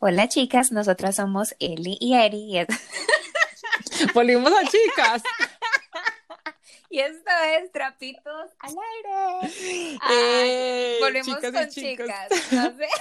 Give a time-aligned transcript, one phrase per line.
[0.00, 2.58] Hola chicas, nosotras somos Eli y Eri.
[2.60, 2.66] Y,
[4.14, 5.22] Volvimos a chicas.
[6.90, 9.98] y esto es Trapitos al aire.
[10.00, 12.28] Ay, Eh, volvemos chicas con chicas.
[12.52, 12.86] No sé.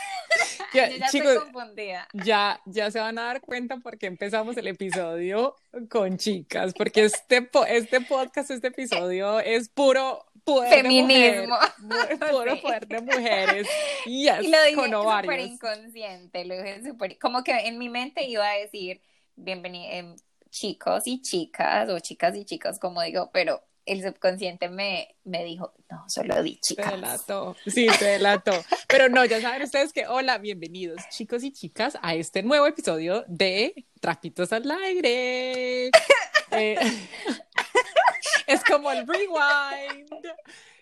[0.73, 2.07] Ya, Yo ya chicos, estoy confundida.
[2.13, 5.55] ya, ya se van a dar cuenta porque empezamos el episodio
[5.89, 11.57] con chicas, porque este, este podcast, este episodio es puro poder Feminismo.
[11.78, 12.61] de mujer, puro Sí.
[12.61, 13.68] poder de mujeres,
[14.05, 18.50] yes, Y lo dije súper inconsciente, lo dije súper, como que en mi mente iba
[18.50, 19.02] a decir,
[19.36, 25.43] bienvenidos chicos y chicas, o chicas y chicos, como digo, pero el subconsciente me, me
[25.43, 26.91] dijo, no, solo di Te chicas.
[26.91, 28.51] delató, sí, te delató.
[28.87, 33.23] Pero no, ya saben ustedes que, hola, bienvenidos chicos y chicas a este nuevo episodio
[33.27, 35.89] de Trapitos al aire.
[36.52, 36.77] Eh,
[38.47, 40.09] es como el rewind.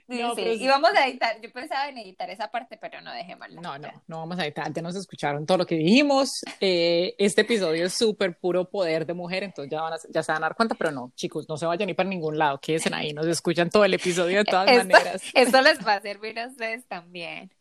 [0.08, 0.64] Sí, No, sí, pero sí.
[0.64, 3.60] Y vamos a editar, yo pensaba en editar esa parte, pero no dejémosla.
[3.62, 6.42] No, no, no vamos a editar, ya nos escucharon todo lo que dijimos.
[6.60, 10.32] Eh, este episodio es súper puro poder de mujer, entonces ya, van a- ya se
[10.32, 12.94] van a dar cuenta, pero no, chicos, no se vayan ni para ningún lado, quédense
[12.94, 15.24] ahí, nos escuchan todo el episodio de todas Esto- maneras.
[15.34, 17.52] Esto les va a servir a ustedes también.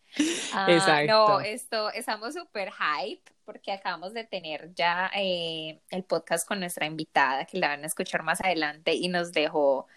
[0.52, 1.12] Ah, Exacto.
[1.12, 6.86] No, esto, estamos súper hype porque acabamos de tener ya eh, el podcast con nuestra
[6.86, 9.88] invitada que la van a escuchar más adelante y nos dejó,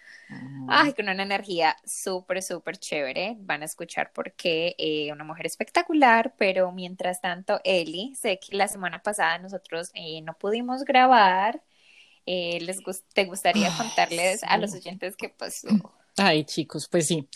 [0.68, 3.36] ay, con una energía súper, súper chévere.
[3.40, 8.56] Van a escuchar por qué eh, una mujer espectacular, pero mientras tanto, Eli, sé que
[8.56, 11.62] la semana pasada nosotros eh, no pudimos grabar.
[12.26, 12.78] Eh, les
[13.14, 15.68] ¿Te gustaría Ay, contarles a los oyentes qué pasó?
[16.18, 17.28] Ay, chicos, pues sí.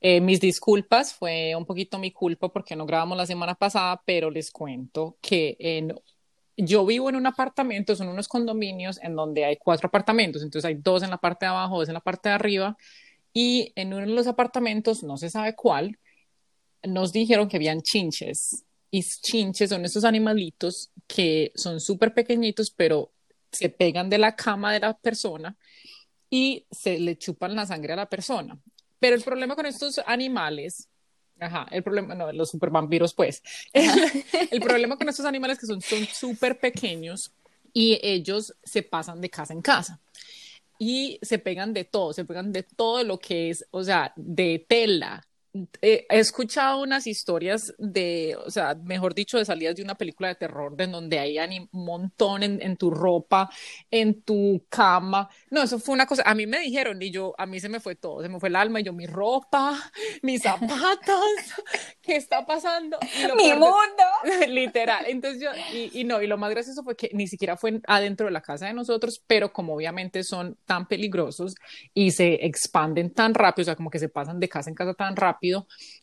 [0.00, 4.50] Mis disculpas, fue un poquito mi culpa porque no grabamos la semana pasada, pero les
[4.50, 5.94] cuento que en,
[6.56, 10.74] yo vivo en un apartamento, son unos condominios en donde hay cuatro apartamentos, entonces hay
[10.74, 12.76] dos en la parte de abajo, dos en la parte de arriba,
[13.32, 15.98] y en uno de los apartamentos, no se sabe cuál,
[16.82, 18.64] nos dijeron que habían chinches.
[18.90, 23.12] Y chinches son estos animalitos que son súper pequeñitos, pero
[23.52, 25.56] se pegan de la cama de la persona
[26.28, 28.58] y se le chupan la sangre a la persona.
[28.98, 30.88] Pero el problema con estos animales,
[31.40, 33.42] ajá, el problema, no, los super vampiros, pues,
[33.72, 37.32] el, problema con estos animales que son son súper pequeños
[37.72, 40.00] y ellos se pasan de casa en casa
[40.78, 44.64] y se pegan de todo, se pegan de todo lo que es, o sea, de
[44.66, 45.26] tela.
[45.82, 50.28] Eh, he escuchado unas historias de, o sea, mejor dicho, de salidas de una película
[50.28, 53.50] de terror de en donde hay un montón en, en tu ropa,
[53.90, 55.28] en tu cama.
[55.50, 57.80] No, eso fue una cosa, a mí me dijeron y yo, a mí se me
[57.80, 59.76] fue todo, se me fue el alma y yo, mi ropa,
[60.22, 61.24] mis zapatos,
[62.02, 62.98] ¿qué está pasando?
[63.36, 64.04] ¡Mi de- mundo!
[64.48, 65.04] Literal.
[65.08, 68.26] Entonces yo, y, y no, y lo más gracioso fue que ni siquiera fue adentro
[68.26, 71.54] de la casa de nosotros, pero como obviamente son tan peligrosos
[71.94, 74.94] y se expanden tan rápido, o sea, como que se pasan de casa en casa
[74.94, 75.39] tan rápido,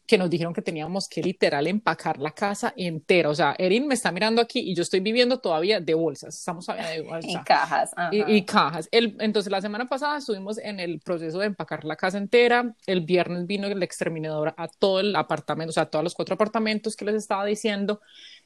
[0.07, 3.29] que nos dijeron que teníamos que literal empacar la casa entera.
[3.29, 6.37] O sea, Erin me está mirando aquí y yo estoy viviendo todavía de bolsas.
[6.37, 7.43] Estamos todavía de bolsas.
[7.45, 7.91] cajas.
[7.95, 8.09] ajá.
[8.13, 8.87] Y, y cajas.
[8.91, 12.73] El, entonces, la semana pasada estuvimos en el proceso de empacar la casa entera.
[12.85, 16.35] El viernes vino el exterminador a todo el apartamento, o sea, a todos los cuatro
[16.35, 17.99] apartamentos que les estaba diciendo.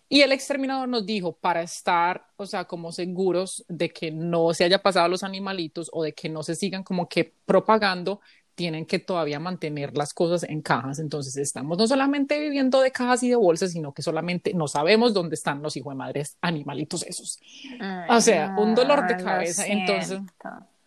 [0.09, 4.65] Y el exterminador nos dijo para estar, o sea, como seguros de que no se
[4.65, 8.19] haya pasado a los animalitos o de que no se sigan como que propagando,
[8.61, 10.99] tienen que todavía mantener las cosas en cajas.
[10.99, 15.15] Entonces, estamos no solamente viviendo de cajas y de bolsas, sino que solamente no sabemos
[15.15, 17.39] dónde están los hijos de madres animalitos esos.
[17.79, 19.65] Ay, O sea, un dolor de cabeza.
[19.65, 20.19] Entonces,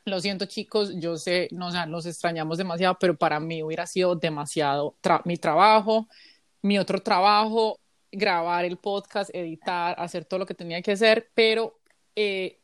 [0.05, 3.87] lo siento, chicos, yo sé, no, o sea, los extrañamos demasiado, pero para mí hubiera
[3.89, 6.07] sido demasiado tra- mi trabajo,
[6.63, 7.81] mi otro trabajo,
[8.13, 11.81] grabar el podcast, editar, hacer todo lo que tenía que hacer, pero
[12.15, 12.61] eh,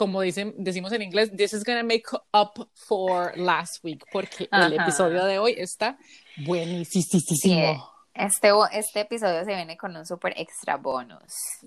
[0.00, 4.72] como dicen, decimos en inglés, this is gonna make up for last week, porque el
[4.72, 5.98] episodio de hoy está
[6.46, 7.04] buenísimo.
[7.20, 7.60] Sí,
[8.14, 11.22] Este, este episodio se viene con un súper extra bonus.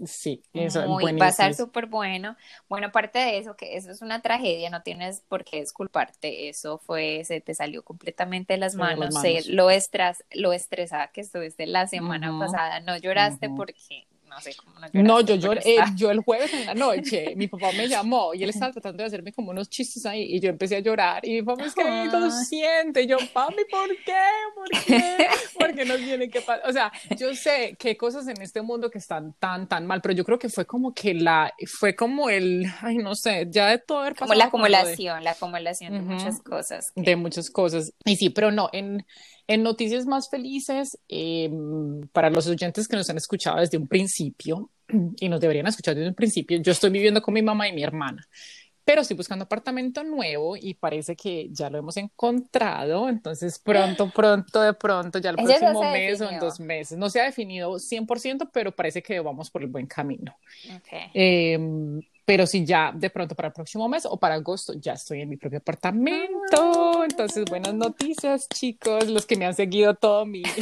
[0.06, 1.68] Sí, eso es Muy- va a estar buenísimo.
[1.68, 2.36] súper bueno.
[2.68, 6.50] Bueno, aparte de eso, que eso es una tragedia, no tienes por qué disculparte.
[6.50, 9.48] Eso fue, se te salió completamente de las De las manos.
[9.48, 12.80] lo, estras, lo estresada que estuviste la semana pasada.
[12.82, 15.04] No lloraste porque, no sé cómo no lloraste.
[15.04, 16.74] No, yo, está- eh, yo el jueves en la
[17.14, 20.24] noche, mi papá me llamó y él estaba tratando de hacerme como unos chistes ahí
[20.24, 23.56] y yo empecé a llorar y mi papá es que lo siente, y yo, papi,
[23.70, 24.14] ¿por qué?
[24.56, 25.28] ¿Por qué?
[25.60, 26.68] ¿Por qué nos tiene que pasar?
[26.70, 30.02] O sea, yo sé que hay cosas en este mundo que están tan, tan mal,
[30.02, 33.68] pero yo creo que fue como que la, fue como el, ay, no sé, ya
[33.68, 36.92] de todo haber como la de- acumulación, la acumulación de muchas cosas.
[36.96, 37.94] que- de muchas cosas.
[38.06, 39.06] Y sí, pero no, en,
[39.48, 41.50] en noticias más felices, eh,
[42.12, 44.70] para los oyentes que nos han escuchado desde un principio,
[45.20, 47.84] y nos deberían escuchar desde un principio, yo estoy viviendo con mi mamá y mi
[47.84, 48.28] hermana.
[48.86, 54.62] pero estoy buscando apartamento nuevo y parece que ya lo hemos encontrado, entonces pronto, pronto,
[54.62, 58.50] de pronto, ya el próximo mes o en dos meses, no se ha definido 100%,
[58.52, 60.38] pero parece que vamos por el buen camino.
[60.80, 61.10] Okay.
[61.14, 65.22] Em, pero si ya de pronto para el próximo mes o para agosto ya estoy
[65.22, 67.02] en mi propio apartamento.
[67.02, 67.06] Ah.
[67.10, 70.44] Entonces, buenas noticias, chicos, los que me han seguido todo mi...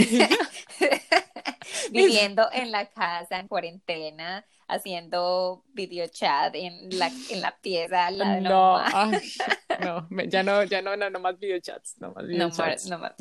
[1.91, 8.41] Viviendo en la casa, en cuarentena, haciendo video chat en la, en la pieza lado
[8.41, 8.79] no,
[10.09, 12.87] no, ya no, ya no, no, no más video chats, no más video chats.
[12.87, 13.13] no más.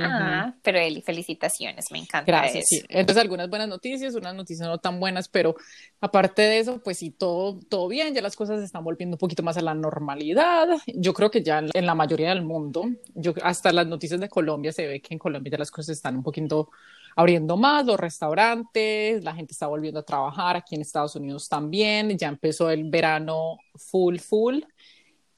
[0.00, 2.24] Ah, pero Eli, felicitaciones, me encanta.
[2.26, 2.82] Gracias, sí.
[2.88, 5.56] Entonces, algunas buenas noticias, unas noticias no tan buenas, pero
[6.00, 9.18] aparte de eso, pues sí, todo, todo bien, ya las cosas se están volviendo un
[9.18, 10.68] poquito más a la normalidad.
[10.86, 14.72] Yo creo que ya en la mayoría del mundo, yo hasta las noticias de Colombia
[14.72, 16.70] se ve que en Colombia ya las cosas están un poquito
[17.16, 22.16] abriendo más, los restaurantes, la gente está volviendo a trabajar, aquí en Estados Unidos también,
[22.16, 24.60] ya empezó el verano full, full.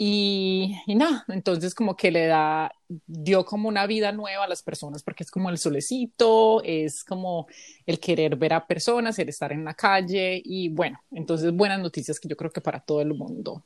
[0.04, 2.74] Y, nada, entonces como que le da,
[3.06, 7.46] dio como una vida nueva a las personas porque es como el solecito, es como
[7.86, 12.18] el querer ver a personas, el estar en la calle y bueno, entonces buenas noticias
[12.18, 13.62] que yo creo que para todo el mundo.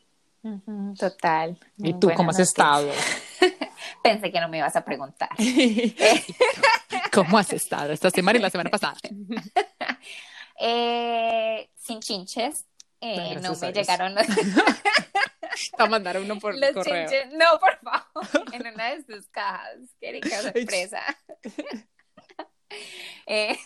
[0.99, 1.59] Total.
[1.79, 2.93] ¿Y tú cómo has estado?
[4.03, 5.31] Pensé que no me ibas a preguntar.
[7.15, 8.99] ¿Cómo has estado esta semana y la semana pasada?
[10.59, 12.65] Eh, sin chinches.
[13.03, 14.15] Eh, no me llegaron.
[15.79, 17.08] A mandar uno por Los correo.
[17.32, 19.79] No, por favor, en una de sus cajas.
[20.00, 21.03] Qué rica sorpresa.
[23.26, 23.56] eh.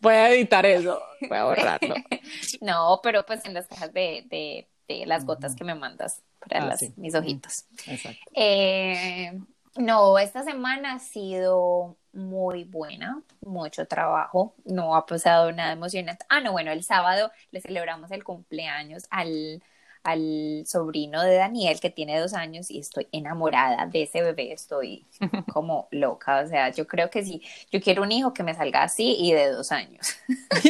[0.00, 1.94] Voy a editar eso, voy a borrarlo.
[2.60, 6.62] No, pero pues en las cajas de, de, de las gotas que me mandas para
[6.62, 7.66] ah, las, mis ojitos.
[7.86, 8.20] Exacto.
[8.34, 9.38] Eh,
[9.76, 16.24] no, esta semana ha sido muy buena, mucho trabajo, no ha pasado nada emocionante.
[16.28, 19.62] Ah, no, bueno, el sábado le celebramos el cumpleaños al
[20.06, 25.04] al sobrino de Daniel que tiene dos años y estoy enamorada de ese bebé, estoy
[25.52, 27.42] como loca, o sea, yo creo que sí,
[27.72, 30.06] yo quiero un hijo que me salga así y de dos años.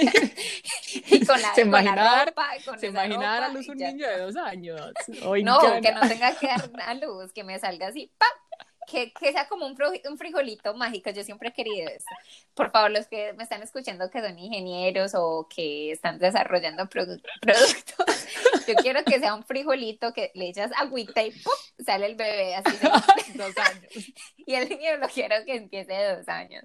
[1.10, 2.48] y con la, ¿Se ropa,
[2.78, 4.80] ¿se imaginar a luz un niño de dos años?
[5.20, 8.30] no, que no tenga que dar a luz, que me salga así, ¡pap!
[8.86, 9.76] que, que, sea como un,
[10.08, 11.10] un, frijolito mágico.
[11.10, 12.06] Yo siempre he querido eso.
[12.54, 17.26] Por favor, los que me están escuchando que son ingenieros o que están desarrollando productos,
[18.66, 21.52] yo quiero que sea un frijolito que le echas agüita y ¡pum!
[21.84, 22.88] sale el bebé así de
[23.38, 24.12] dos años.
[24.36, 26.64] Y el niño lo quiero que empiece de dos años.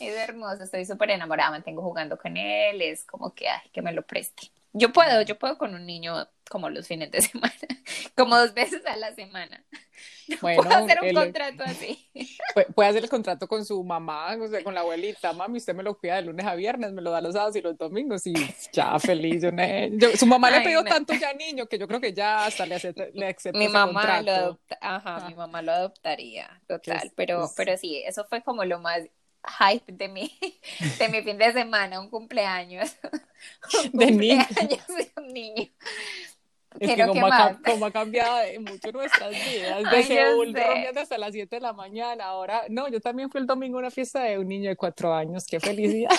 [0.00, 3.82] Es hermoso, estoy súper enamorada, me tengo jugando con él, es como que, ay, que
[3.82, 4.50] me lo preste.
[4.76, 7.54] Yo puedo, yo puedo con un niño como los fines de semana,
[8.16, 9.64] como dos veces a la semana.
[10.40, 12.08] Bueno, puedo hacer un contrato así.
[12.74, 15.34] Puede hacer el contrato con su mamá, o sea, con la abuelita.
[15.34, 17.60] Mami, usted me lo cuida de lunes a viernes, me lo da los sábados y
[17.60, 18.32] los domingos y
[18.72, 19.42] ya feliz.
[20.18, 23.04] su mamá le pidió tanto ya niño que yo creo que ya hasta le, acepta,
[23.12, 25.28] le acepta mi mamá Lo adopta, ajá, ah.
[25.28, 27.12] mi mamá lo adoptaría, total.
[27.14, 29.02] pero, pero sí, eso fue como lo más
[29.58, 30.32] hype de mi,
[30.98, 32.96] de mi fin de semana, un cumpleaños.
[33.92, 35.68] Un de cumpleaños de un niño.
[36.80, 40.56] Es que como, ha, como, ha, cambiado mucho nuestras vidas, desde un
[40.98, 43.90] hasta las 7 de la mañana, ahora, no, yo también fui el domingo a una
[43.90, 46.10] fiesta de un niño de 4 años, qué felicidad.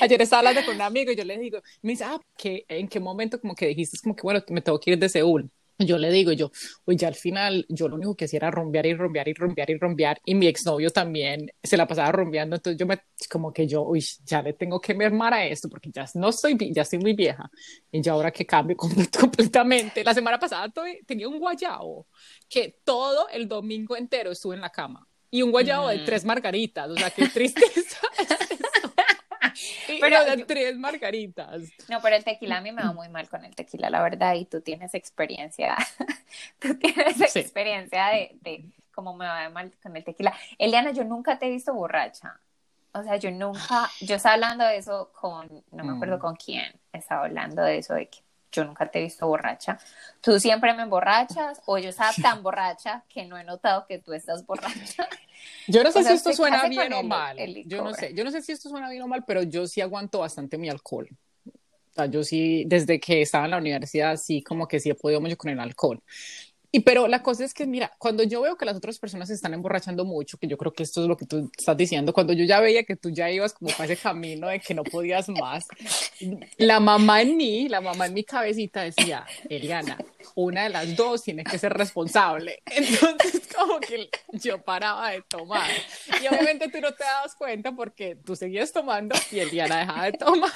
[0.00, 3.00] Ayer estaba hablando con un amigo y yo le digo, me dice, ah, ¿en qué
[3.00, 5.50] momento como que dijiste, como que bueno, me tengo que ir de Seúl?
[5.86, 6.50] Yo le digo, yo,
[6.84, 9.70] oye, ya al final yo lo único que hacía era rompear y rompear y rompear
[9.70, 12.98] y rompear y mi exnovio también se la pasaba rompeando, entonces yo me,
[13.30, 16.56] como que yo, uy, ya le tengo que mermar a esto porque ya no estoy,
[16.72, 17.50] ya estoy muy vieja
[17.90, 18.76] y ya ahora que cambio
[19.18, 20.04] completamente.
[20.04, 20.72] La semana pasada
[21.06, 22.06] tenía un guayabo
[22.48, 26.04] que todo el domingo entero estuve en la cama y un guayabo de mm.
[26.04, 27.98] tres margaritas, o sea, qué tristeza.
[30.00, 31.62] pero tres margaritas.
[31.88, 34.34] No, pero el tequila a mí me va muy mal con el tequila, la verdad,
[34.34, 35.76] y tú tienes experiencia,
[36.58, 40.34] tú tienes experiencia de, de cómo me va mal con el tequila.
[40.58, 42.40] Eliana, yo nunca te he visto borracha.
[42.94, 46.20] O sea, yo nunca, yo estaba hablando de eso con, no me acuerdo mm.
[46.20, 48.18] con quién, estaba hablando de eso de que
[48.52, 49.78] yo nunca te he visto borracha.
[50.20, 54.12] Tú siempre me emborrachas o yo estaba tan borracha que no he notado que tú
[54.12, 55.08] estás borracha.
[55.66, 57.36] Yo no sé si esto suena bien o mal.
[57.66, 59.80] yo no sé, yo no sé si esto suena bien o mal, pero yo sí
[59.80, 61.08] aguanto bastante mi alcohol.
[61.46, 64.94] O sea, yo sí, desde que estaba en la universidad, sí, como que sí he
[64.94, 66.02] podido mucho con el alcohol.
[66.74, 69.34] Y pero la cosa es que, mira, cuando yo veo que las otras personas se
[69.34, 72.32] están emborrachando mucho, que yo creo que esto es lo que tú estás diciendo, cuando
[72.32, 75.28] yo ya veía que tú ya ibas como para ese camino de que no podías
[75.28, 75.68] más,
[76.56, 79.98] la mamá en mí, la mamá en mi cabecita decía, Eliana,
[80.34, 82.62] una de las dos tiene que ser responsable.
[82.70, 85.70] Entonces, como que yo paraba de tomar.
[86.22, 90.12] Y obviamente tú no te dabas cuenta porque tú seguías tomando y Eliana dejaba de
[90.12, 90.52] tomar.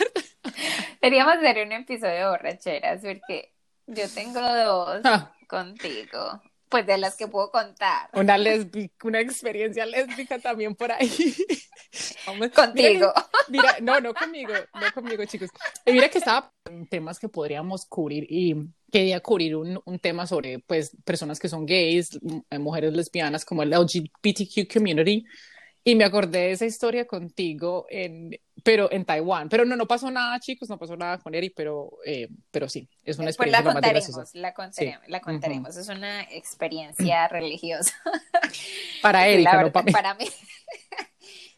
[1.02, 3.52] Deberíamos hacer un episodio de borracheras porque
[3.86, 5.32] Yo tengo dos Ah.
[5.46, 6.42] Contigo.
[6.68, 8.10] Pues de las que puedo contar.
[8.12, 11.08] Una lésbica, una experiencia lésbica también por ahí.
[12.26, 13.12] Vamos- Contigo.
[13.48, 15.48] Mira, mira, no, no conmigo, no conmigo, chicos.
[15.84, 18.56] Y mira que estaba en temas que podríamos cubrir y
[18.90, 23.62] quería cubrir un, un tema sobre, pues, personas que son gays, m- mujeres lesbianas, como
[23.62, 25.24] el LGBTQ community.
[25.88, 28.30] Y me acordé de esa historia contigo, en,
[28.64, 29.48] pero en Taiwán.
[29.48, 32.88] Pero no, no pasó nada, chicos, no pasó nada con Eri, pero, eh, pero sí,
[33.04, 34.24] es una Pues experiencia la de graciosa.
[34.24, 35.76] contaremos, la contaremos, la contaremos.
[35.76, 37.94] Es una experiencia religiosa.
[39.00, 39.92] Para Sí, Erika, la no verdad, para mí.
[39.92, 40.26] para mí.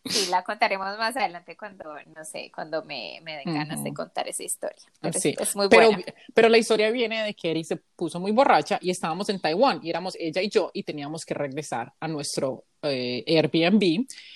[0.08, 1.84] Sí, la contaremos más adelante cuando,
[2.14, 4.76] no sé, cuando me, me den ganas de contar esa historia.
[5.00, 6.04] Pero es- Sí, es, muy pero, buena.
[6.34, 9.80] pero la historia viene de que Eri se puso muy borracha y estábamos en Taiwán
[9.82, 13.82] y éramos ella y yo y teníamos que regresar a nuestro eh, Airbnb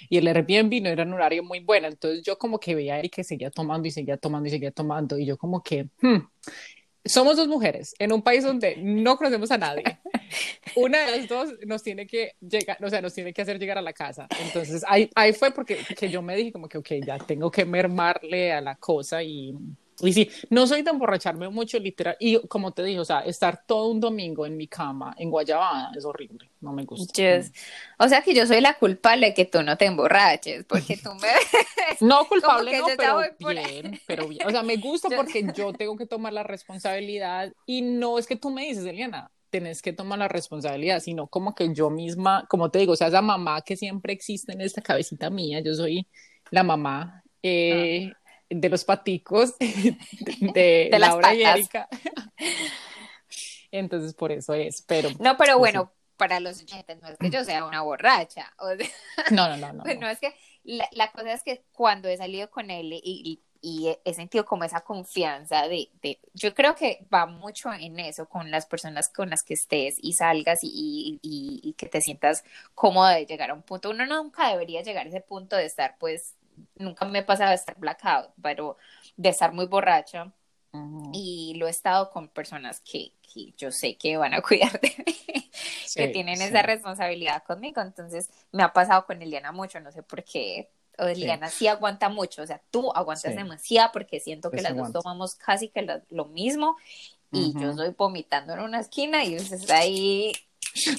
[0.08, 2.98] y el Airbnb no era un horario muy bueno, entonces yo como que veía a
[2.98, 6.18] Eri que seguía tomando y seguía tomando y seguía tomando y yo como que, hmm,
[7.04, 9.84] somos dos mujeres en un país donde no conocemos a nadie.
[10.76, 13.78] Una de las dos nos tiene que llegar, o sea, nos tiene que hacer llegar
[13.78, 14.28] a la casa.
[14.44, 17.64] Entonces ahí, ahí fue porque que yo me dije como que, ok, ya tengo que
[17.64, 19.54] mermarle a la cosa y,
[20.02, 22.16] y sí, no soy de emborracharme mucho, literal.
[22.18, 25.92] Y como te dije, o sea, estar todo un domingo en mi cama, en Guayabana,
[25.96, 27.40] es horrible, no me gusta.
[27.98, 31.10] O sea que yo soy la culpable de que tú no te emborraches, porque tú
[31.14, 31.28] me...
[32.00, 34.46] No culpable, no, pero por bien, pero bien.
[34.46, 38.26] O sea, me gusta Yo- porque yo tengo que tomar la responsabilidad y no es
[38.26, 42.46] que tú me dices, Eliana, tenés que tomar la responsabilidad, sino como que yo misma,
[42.48, 45.74] como te digo, o sea, esa mamá que siempre existe en esta cabecita mía, yo
[45.74, 46.08] soy
[46.50, 48.12] la mamá eh,
[48.54, 49.96] de los paticos de,
[50.90, 51.42] de Laura y.
[51.42, 51.88] Erika.
[53.70, 57.30] Entonces, por eso es, pero No, pero Pues bueno, para los oyentes, no es que
[57.30, 58.52] yo sea una borracha.
[58.58, 58.86] O sea,
[59.30, 59.82] no, no, no, no.
[59.82, 60.34] pues no es que...
[60.64, 64.44] La, la cosa es que cuando he salido con él y, y- y he sentido
[64.44, 66.20] como esa confianza de, de...
[66.34, 70.12] Yo creo que va mucho en eso, con las personas con las que estés y
[70.14, 72.44] salgas y, y- y- y que te sientas
[72.74, 73.90] cómodo de llegar a un punto.
[73.90, 76.34] Uno nunca debería llegar a ese punto de estar, pues,
[76.76, 78.76] nunca me he pasado de estar blackout, pero
[79.16, 80.32] de estar muy borracha.
[81.10, 84.94] Y lo he estado con personas que, que yo sé que van a cuidar de
[85.06, 85.50] mí,
[85.94, 86.42] que tienen sí.
[86.42, 87.80] esa responsabilidad conmigo.
[87.82, 90.70] Entonces, me ha pasado con Eliana mucho, no sé por qué.
[90.98, 94.74] O Eliana sí, aguanta mucho, o sea, tú aguantas demasiado porque siento que Pues las
[94.74, 94.92] aguanto.
[94.92, 96.76] dos tomamos casi que lo, lo mismo
[97.32, 97.58] y Ujú.
[97.58, 100.32] yo estoy vomitando en una esquina y usted está ahí.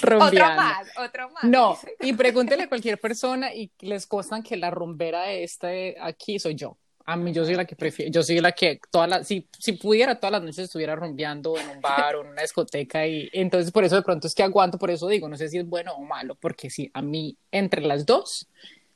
[0.03, 1.43] Otro más, otro más.
[1.43, 6.39] No, y pregúntele a cualquier persona y les constan que la rumbera de este aquí
[6.39, 6.77] soy yo.
[7.05, 9.73] A mí yo soy la que prefiero, yo soy la que todas las, si, si
[9.73, 13.71] pudiera todas las noches estuviera rumbeando en un bar o en una discoteca y entonces
[13.73, 15.91] por eso de pronto es que aguanto, por eso digo, no sé si es bueno
[15.95, 18.47] o malo, porque sí, a mí entre las dos,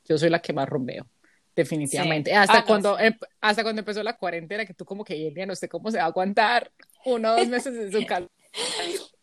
[0.07, 1.05] yo soy la que más rumbeo.
[1.53, 2.29] Definitivamente.
[2.29, 2.35] Sí.
[2.37, 5.45] Hasta Ah, no, cuando em- hasta cuando empezó la cuarentena, que tú como que ya
[5.45, 6.71] no sé cómo se va a aguantar
[7.03, 8.27] uno o dos meses en su casa.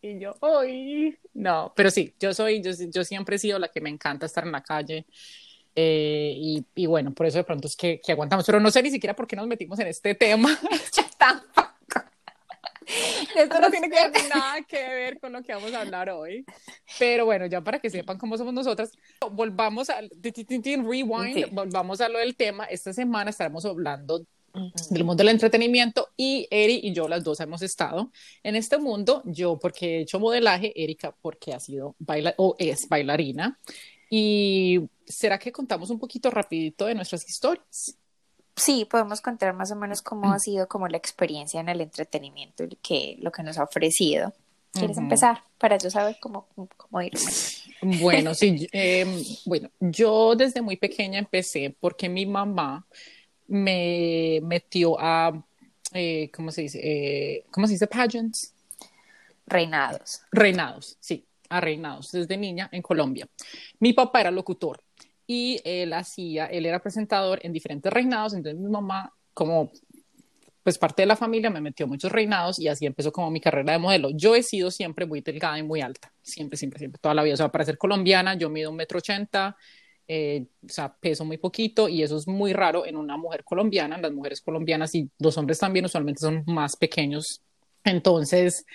[0.07, 1.17] Y yo, ¡ay!
[1.33, 4.45] No, pero sí, yo soy, yo, yo siempre he sido la que me encanta estar
[4.45, 5.05] en la calle.
[5.75, 8.45] eh, y, y bueno, por eso de pronto es que, que aguantamos.
[8.45, 10.57] Pero no sé ni siquiera por qué nos metimos en este tema.
[13.35, 16.45] Esto no tiene que ver nada que ver con lo que vamos a hablar hoy.
[16.99, 18.91] Pero bueno, ya para que sepan cómo somos nosotras,
[19.31, 21.45] volvamos al rewind, Sí.
[21.51, 22.65] volvamos a lo del tema.
[22.65, 24.23] Esta semana estaremos hablando
[24.89, 28.11] del mundo del entretenimiento y Eri y yo las dos hemos estado
[28.43, 32.87] en este mundo, yo porque he hecho modelaje, Erika porque ha sido baila o es
[32.89, 33.57] bailarina
[34.09, 37.97] y será que contamos un poquito rapidito de nuestras historias.
[38.55, 42.63] Sí, podemos contar más o menos cómo ha sido como la experiencia en el entretenimiento
[42.63, 44.33] y que, lo que nos ha ofrecido.
[44.71, 45.05] ¿Quieres Ujú.
[45.05, 45.43] empezar?
[45.57, 46.47] Para yo saber cómo,
[46.77, 47.19] cómo irme.
[47.81, 49.05] Bueno, sí, eh,
[49.45, 52.87] bueno, yo desde muy pequeña empecé porque mi mamá
[53.47, 55.43] me metió a,
[55.93, 56.79] eh, ¿cómo se dice?
[56.83, 57.87] Eh, ¿cómo se dice?
[57.87, 58.53] Pageants.
[59.47, 60.21] Reinados.
[60.31, 63.27] Reinados, sí, a reinados desde niña en Colombia.
[63.79, 64.81] Mi papá era locutor
[65.27, 69.71] y él hacía, él era presentador en diferentes reinados, entonces mi mamá, como
[70.63, 73.73] pues parte de la familia, me metió muchos reinados y así empezó como mi carrera
[73.73, 74.09] de modelo.
[74.09, 77.35] Yo he sido siempre muy delgada y muy alta, siempre, siempre, siempre, toda la vida.
[77.35, 79.55] O sea, para ser colombiana, yo mido un metro ochenta,
[80.07, 83.97] eh, o sea, peso muy poquito y eso es muy raro en una mujer colombiana.
[83.97, 87.41] Las mujeres colombianas y los hombres también usualmente son más pequeños.
[87.83, 88.65] Entonces,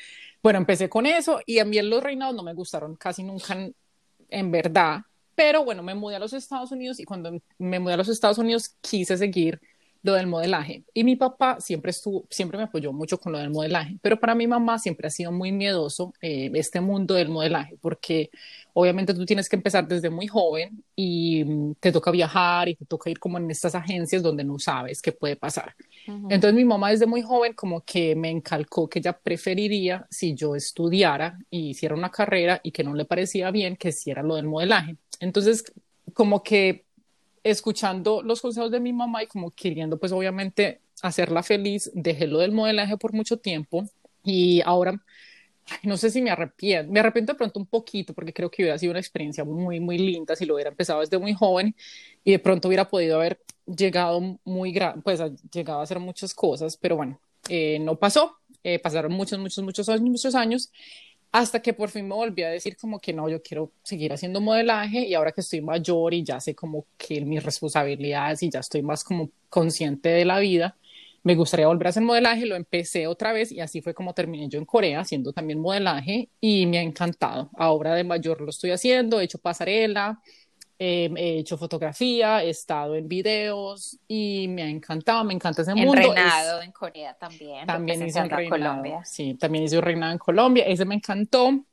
[0.43, 3.75] bueno, empecé con eso y a mí los reinados no me gustaron casi nunca en,
[4.29, 5.01] en verdad,
[5.35, 8.39] pero bueno, me mudé a los Estados Unidos y cuando me mudé a los Estados
[8.39, 9.61] Unidos quise seguir
[10.03, 10.85] lo del modelaje.
[10.95, 14.35] Y mi papá siempre estuvo, siempre me apoyó mucho con lo del modelaje, pero para
[14.35, 18.31] mi mamá siempre ha sido muy miedoso eh, este mundo del modelaje, porque
[18.73, 22.87] obviamente tú tienes que empezar desde muy joven y mm, te toca viajar y te
[22.87, 25.75] toca ir como en estas agencias donde no sabes qué puede pasar.
[26.07, 30.57] Entonces mi mamá desde muy joven como que me encalcó que ella preferiría si yo
[30.57, 34.47] estudiara y hiciera una carrera y que no le parecía bien que hiciera lo del
[34.47, 34.97] modelaje.
[35.21, 35.65] Entonces
[36.15, 36.85] como que
[37.43, 42.39] escuchando los consejos de mi mamá y como queriendo pues obviamente hacerla feliz, dejé lo
[42.39, 43.85] del modelaje por mucho tiempo
[44.23, 45.03] y ahora
[45.83, 48.79] no sé si me arrepiento, me arrepiento de pronto un poquito porque creo que hubiera
[48.79, 51.75] sido una experiencia muy, muy linda si lo hubiera empezado desde muy joven
[52.25, 56.77] y de pronto hubiera podido haber llegado muy grande, pues llegado a hacer muchas cosas,
[56.77, 60.73] pero bueno, eh, no pasó, eh, pasaron muchos, muchos, muchos años, muchos años
[61.33, 64.41] hasta que por fin me volví a decir como que no, yo quiero seguir haciendo
[64.41, 68.61] modelaje y ahora que estoy mayor y ya sé como que mis responsabilidades y ya
[68.61, 70.77] estoy más como consciente de la vida,
[71.23, 74.49] me gustaría volver a hacer modelaje, lo empecé otra vez y así fue como terminé
[74.49, 77.51] yo en Corea haciendo también modelaje y me ha encantado.
[77.57, 80.21] Ahora de mayor lo estoy haciendo, he hecho pasarela,
[80.83, 85.75] eh, he hecho fotografía, he estado en videos y me ha encantado, me encanta ese
[85.75, 85.93] mundo.
[85.93, 87.67] Reinado en Corea también.
[87.67, 88.49] También hice un reinado.
[88.49, 89.05] Colombia.
[89.05, 90.65] Sí, también hice un reinado en Colombia.
[90.65, 91.67] Ese me encantó.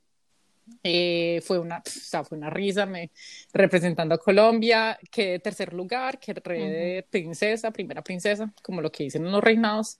[0.83, 3.11] Eh, fue, una, fue una risa me,
[3.53, 9.25] representando a Colombia, que tercer lugar, que de princesa, primera princesa, como lo que dicen
[9.25, 9.97] en los reinados.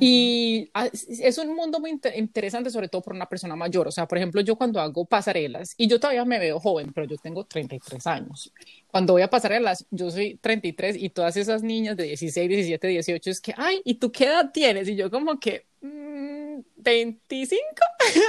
[0.00, 3.88] Y ah, es un mundo muy interesante, sobre todo por una persona mayor.
[3.88, 7.06] O sea, por ejemplo, yo cuando hago pasarelas, y yo todavía me veo joven, pero
[7.06, 8.52] yo tengo 33 años.
[8.88, 13.30] Cuando voy a pasarelas, yo soy 33 y todas esas niñas de 16, 17, 18
[13.30, 14.88] es que, ay, ¿y tú qué edad tienes?
[14.88, 17.60] Y yo como que, 25.
[18.00, 18.24] Mm,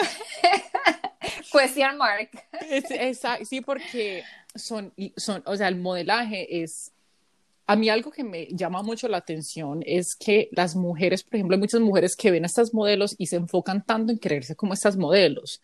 [1.51, 2.29] Question mark.
[3.45, 6.91] sí, porque son, son, o sea, el modelaje es,
[7.65, 11.55] a mí algo que me llama mucho la atención es que las mujeres, por ejemplo,
[11.55, 14.74] hay muchas mujeres que ven a estas modelos y se enfocan tanto en creerse como
[14.74, 15.62] estas modelos,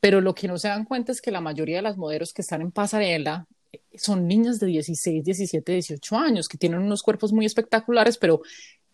[0.00, 2.42] pero lo que no se dan cuenta es que la mayoría de las modelos que
[2.42, 3.46] están en pasarela
[3.94, 8.42] son niñas de 16, 17, 18 años que tienen unos cuerpos muy espectaculares, pero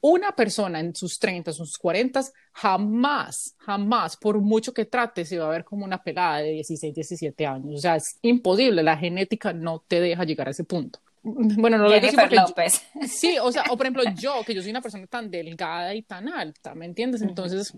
[0.00, 5.46] una persona en sus 30, sus 40, jamás, jamás, por mucho que trate, se va
[5.46, 7.74] a ver como una pelada de 16, 17 años.
[7.74, 11.00] O sea, es imposible, la genética no te deja llegar a ese punto.
[11.22, 12.82] Bueno, no lo digo López.
[13.08, 16.02] sí, o sea, o por ejemplo yo, que yo soy una persona tan delgada y
[16.02, 17.22] tan alta, ¿me entiendes?
[17.22, 17.74] Entonces,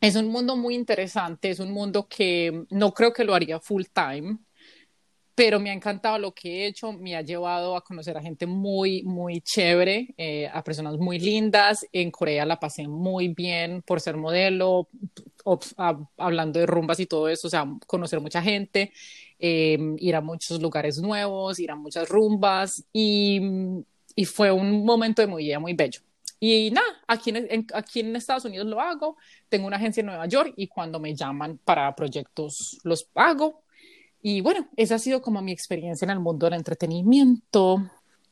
[0.00, 3.84] es un mundo muy interesante, es un mundo que no creo que lo haría full
[3.92, 4.38] time,
[5.38, 8.44] pero me ha encantado lo que he hecho, me ha llevado a conocer a gente
[8.44, 11.86] muy, muy chévere, eh, a personas muy lindas.
[11.92, 14.88] En Corea la pasé muy bien por ser modelo,
[16.16, 18.92] hablando de rumbas y todo eso, o sea, conocer mucha gente,
[19.38, 23.40] em, ir a muchos lugares nuevos, ir a muchas rumbas y,
[24.16, 26.00] y fue un momento de muy vida muy bello.
[26.40, 29.16] Y nada, aquí en, aquí en Estados Unidos lo hago,
[29.48, 33.62] tengo una agencia en Nueva York y cuando me llaman para proyectos los hago
[34.22, 37.82] y bueno, esa ha sido como mi experiencia en el mundo del entretenimiento.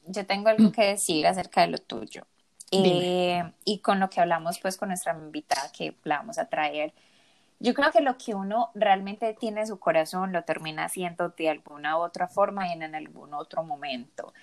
[0.07, 2.27] Yo tengo algo que decir acerca de lo tuyo.
[2.73, 6.93] Eh, y con lo que hablamos pues con nuestra invitada que la vamos a traer,
[7.59, 11.49] yo creo que lo que uno realmente tiene en su corazón lo termina haciendo de
[11.49, 14.35] alguna u otra forma y en, algún otro momento.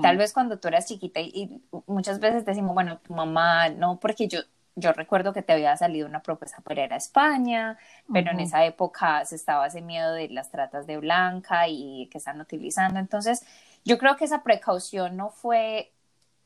[0.00, 3.98] Tal vez cuando tú eras chiquita y, y, muchas veces decimos, bueno, tu mamá, no,
[4.00, 4.40] porque yo,
[4.74, 7.78] yo recuerdo que te había salido una propuesta para ir a España,
[8.12, 12.18] pero en esa época se estaba ese miedo de las tratas de blanca y que
[12.18, 12.98] están utilizando.
[12.98, 13.44] Entonces,
[13.84, 15.92] yo creo que esa precaución no fue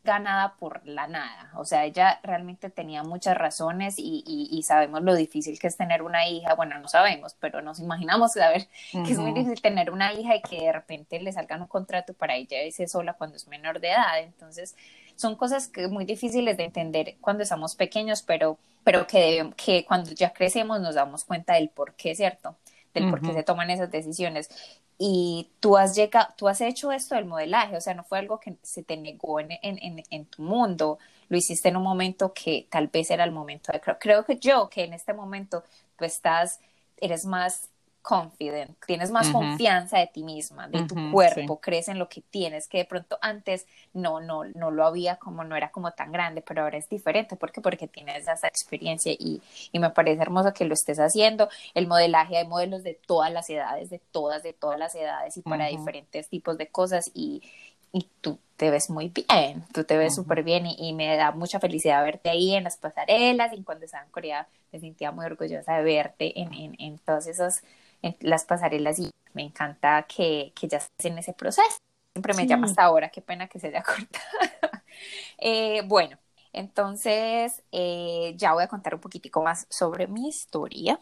[0.07, 1.51] ganada por la nada.
[1.57, 6.01] O sea, ella realmente tenía muchas razones y, y, sabemos lo difícil que es tener
[6.01, 6.55] una hija.
[6.55, 10.43] Bueno, no sabemos, pero nos imaginamos saber que es muy difícil tener una hija y
[10.43, 13.91] que de repente le salga un contrato para ella irse sola cuando es menor de
[13.91, 14.21] edad.
[14.21, 14.77] Entonces,
[15.17, 20.13] son cosas que muy difíciles de entender cuando estamos pequeños, pero, pero que, que cuando
[20.13, 22.57] ya crecemos nos damos cuenta del por qué, ¿cierto?
[22.95, 24.49] Del por qué se toman esas decisiones.
[24.99, 28.41] Y tú has, llegado, tú has hecho esto del modelaje, o sea, no fue algo
[28.41, 30.99] que se te negó en, en, en, tu mundo,
[31.29, 34.39] lo hiciste en un momento que tal vez era el momento de, creo, creo que
[34.39, 35.65] yo, que en este momento
[35.99, 36.61] tú estás,
[36.97, 37.69] eres más
[38.07, 42.69] confident, tienes más confianza de ti misma, de tu cuerpo, crees en lo que tienes,
[42.69, 46.41] que de pronto antes no, no, no lo había como, no era como tan grande,
[46.41, 47.61] pero ahora es diferente, ¿por qué?
[47.61, 49.43] Porque tienes esa experiencia y,
[49.73, 53.51] y me parece hermoso que lo estés haciendo, el modelaje, hay modelos de todas las
[53.51, 57.43] edades, de todas, de todas las edades y para diferentes tipos de cosas y,
[57.93, 61.59] y tú te ves muy bien, tú te ves súper bien y, me da mucha
[61.59, 65.79] felicidad verte ahí en las pasarelas y cuando estaba en Corea me sentía muy orgullosa
[65.79, 67.63] de verte en, en, en todos esos
[68.03, 71.79] en las pasarelas y me encanta que, que ya estés en ese proceso.
[72.15, 74.83] Siempre me llama hasta ahora, qué pena que se haya cortado.
[75.39, 76.17] Eh, bueno,
[76.53, 80.99] entonces eh, ya voy a contar un poquitico más sobre mi historia.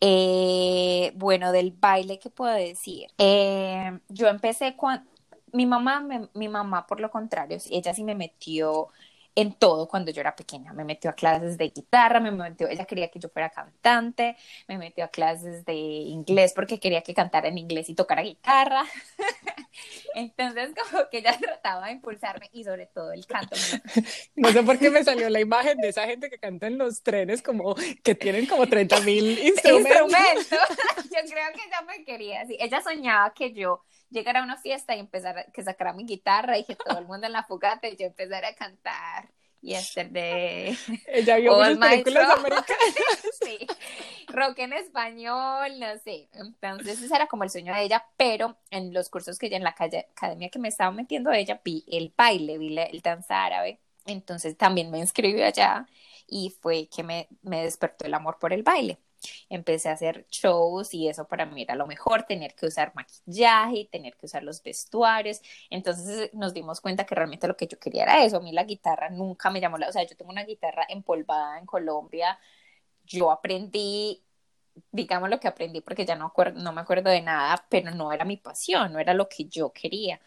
[0.00, 3.08] Eh, bueno, del baile, ¿qué puedo decir?
[3.18, 5.10] yo empecé cuando...
[5.52, 8.88] Mi mamá, mi mamá, por lo contrario, ella sí me metió
[9.34, 10.72] en todo cuando yo era pequeña.
[10.72, 14.36] Me metió a clases de guitarra, me metió, ella quería que yo fuera cantante,
[14.68, 18.84] me metió a clases de inglés porque quería que cantara en inglés y tocara guitarra.
[20.14, 23.56] Entonces, como que ella trataba de impulsarme y sobre todo el canto.
[24.36, 27.02] No sé por qué me salió la imagen de esa gente que canta en los
[27.02, 30.12] trenes, como que tienen como 30 mil instrumentos.
[30.50, 32.56] Yo creo que ella me quería así.
[32.60, 33.82] Ella soñaba que yo
[34.14, 37.26] llegara a una fiesta y empezar que sacara mi guitarra y que todo el mundo
[37.26, 39.28] en la fogata y yo empezara a cantar
[39.60, 40.76] y hacer de
[41.08, 42.94] ella vio muchas películas americanas.
[43.44, 43.66] Sí.
[44.28, 46.28] Rock en español no sé.
[46.32, 49.64] Entonces ese era como el sueño de ella pero en los cursos que ella en
[49.64, 53.80] la calle, academia que me estaba metiendo ella vi el baile vi el danza árabe.
[54.06, 55.86] Entonces también me inscribí allá
[56.26, 58.98] y fue que me, me despertó el amor por el baile
[59.48, 63.88] empecé a hacer shows y eso para mí era lo mejor, tener que usar maquillaje,
[63.90, 65.40] tener que usar los vestuarios.
[65.70, 68.38] Entonces nos dimos cuenta que realmente lo que yo quería era eso.
[68.38, 71.58] A mí la guitarra nunca me llamó la, o sea, yo tengo una guitarra empolvada
[71.58, 72.38] en Colombia.
[73.04, 74.24] Yo aprendí
[74.90, 78.24] digamos lo que aprendí porque ya no, no me acuerdo de nada, pero no era
[78.24, 80.20] mi pasión, no era lo que yo quería.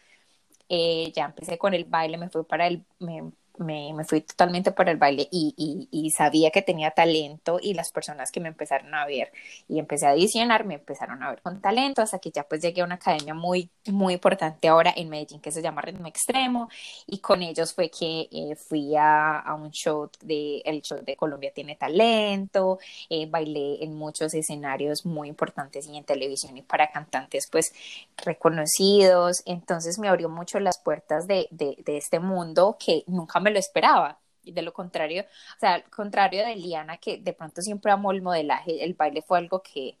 [0.68, 4.88] Eh, ya empecé con el baile, me fui para el, me, me, fui totalmente por
[4.88, 8.94] el baile y, y, y, sabía que tenía talento y las personas que me empezaron
[8.94, 9.32] a ver
[9.68, 12.82] y empecé a adicionar me empezaron a ver con talento hasta que ya pues llegué
[12.82, 16.68] a una academia muy, muy importante ahora en Medellín que se llama Ritmo Extremo
[17.06, 21.16] y con ellos fue que eh, fui a, a, un show de, el show de
[21.16, 22.78] Colombia tiene talento,
[23.10, 27.72] eh, bailé en muchos escenarios muy importantes y en televisión y para cantantes pues
[28.16, 33.47] reconocidos, entonces me abrió mucho las puertas de, de, de este mundo que nunca me
[33.50, 34.20] lo esperaba.
[34.42, 35.24] Y de lo contrario,
[35.56, 39.22] o sea, al contrario de Liana, que de pronto siempre amó el modelaje, el baile
[39.22, 39.98] fue algo que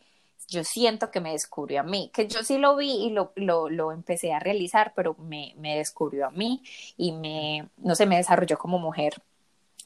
[0.48, 3.68] yo siento que me descubrió a mí, que yo sí lo vi y lo, lo,
[3.68, 6.62] lo empecé a realizar, pero me, me descubrió a mí
[6.96, 9.22] y me, no sé, me desarrolló como mujer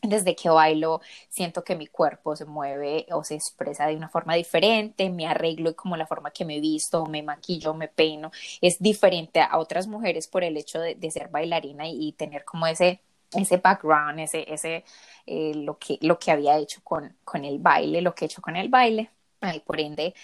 [0.02, 4.34] desde que bailo siento que mi cuerpo se mueve o se expresa de una forma
[4.34, 8.80] diferente, me arreglo y como la forma que me visto, me maquillo, me peino, es
[8.80, 12.66] diferente a otras mujeres por el hecho de, de ser bailarina y, y, tener como
[12.66, 13.00] ese
[13.34, 14.84] ese background, ese, ese
[15.26, 18.42] eh, lo, que, lo que había hecho con, con el baile, lo que he hecho
[18.42, 19.10] con el baile.
[19.54, 20.14] Y por ende,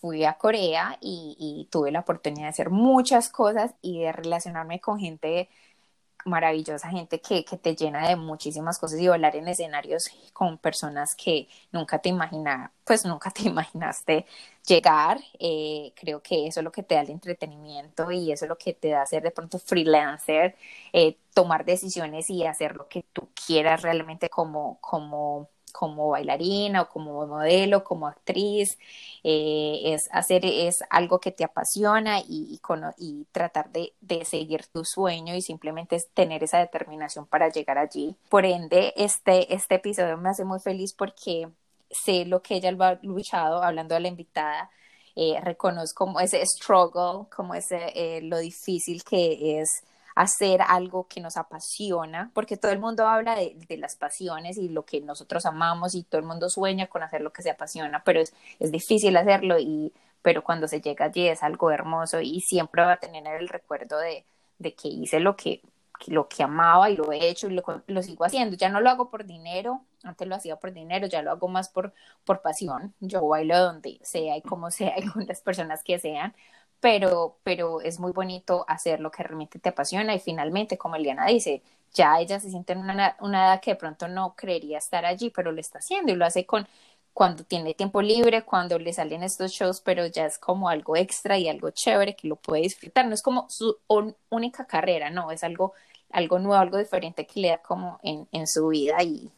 [0.00, 4.80] fui a Corea y, y, tuve la oportunidad de hacer muchas cosas y de relacionarme
[4.80, 5.48] con gente
[6.24, 11.14] maravillosa, gente que, que te llena de muchísimas cosas y volar en escenarios con personas
[11.14, 14.26] que nunca te imaginaba, pues nunca te imaginaste
[14.66, 15.20] llegar.
[15.38, 18.58] Eh, creo que eso es lo que te da el entretenimiento y eso es lo
[18.58, 20.56] que te da ser de pronto freelancer,
[20.92, 26.88] eh, tomar decisiones y hacer lo que tú quieras realmente como, como como bailarina o
[26.88, 28.78] como modelo, como actriz,
[29.24, 32.60] eh, es hacer, es algo que te apasiona y,
[32.98, 37.76] y, tratar de, de, seguir tu sueño y simplemente es tener esa determinación para llegar
[37.78, 38.14] allí.
[38.28, 41.48] Por ende, este, este episodio me hace muy feliz porque
[41.90, 44.70] sé lo que ella ha luchado, hablando de la invitada,
[45.16, 49.82] eh, reconozco ese struggle, como ese, eh, lo difícil que es
[50.14, 54.84] hacer algo que nos apasiona, porque todo el mundo habla de, las pasiones y lo
[54.84, 58.20] que nosotros amamos y todo el mundo sueña con hacer lo que se apasiona, pero
[58.20, 58.32] es,
[58.70, 62.96] difícil hacerlo y pero cuando se llega allí es algo hermoso y siempre va a
[62.96, 64.24] tener el recuerdo de,
[64.58, 65.60] de que hice lo que,
[66.06, 68.56] lo que amaba y lo he hecho y lo, lo, sigo haciendo.
[68.56, 71.68] Ya no lo hago por dinero, antes lo hacía por dinero, ya lo hago más
[71.68, 71.92] por,
[72.24, 72.94] por pasión.
[73.00, 76.34] Yo bailo donde sea y como sea y con las personas que sean,
[76.84, 81.24] pero, pero es muy bonito hacer lo que realmente te apasiona y finalmente, como Eliana
[81.28, 81.62] dice,
[81.94, 85.50] ya ella se siente en una, edad que de pronto no creería estar allí, pero
[85.50, 86.68] lo está haciendo y lo hace con
[87.14, 91.38] cuando tiene tiempo libre, cuando le salen estos shows, pero ya es como algo extra
[91.38, 93.06] y algo chévere que lo puede disfrutar.
[93.06, 93.78] No es como su
[94.28, 95.72] única carrera, no, es algo,
[96.10, 99.30] algo nuevo, algo diferente que le da como en, en su vida y,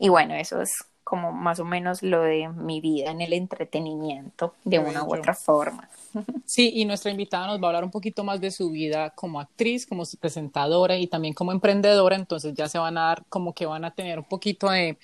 [0.00, 0.72] y bueno, eso es
[1.10, 5.34] como más o menos lo de mi vida en el entretenimiento de una u otra
[5.34, 5.88] forma.
[6.44, 9.38] Sí, y nuestra invitada nos va a hablar un poquito más de su vida como
[9.38, 13.64] actriz, como presentadora y también como emprendedora, entonces ya se van a dar como que
[13.64, 14.98] van a tener un poquito de,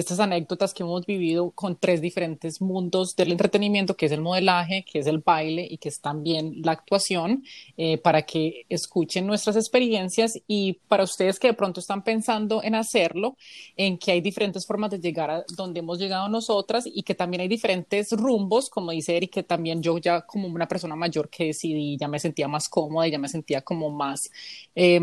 [0.00, 4.84] estas anécdotas que hemos vivido con tres diferentes mundos del entretenimiento, que es el modelaje,
[4.90, 7.44] que es el baile y que es también la actuación,
[7.76, 12.74] eh, para que escuchen nuestras experiencias y para ustedes que de pronto están pensando en
[12.74, 13.36] hacerlo,
[13.76, 17.42] en que hay diferentes formas de llegar a donde hemos llegado nosotras y que también
[17.42, 21.46] hay diferentes rumbos, como dice Eric, que también yo ya como una persona mayor que
[21.46, 24.30] decidí, ya me sentía más cómoda y ya me sentía como más,
[24.74, 25.00] eh,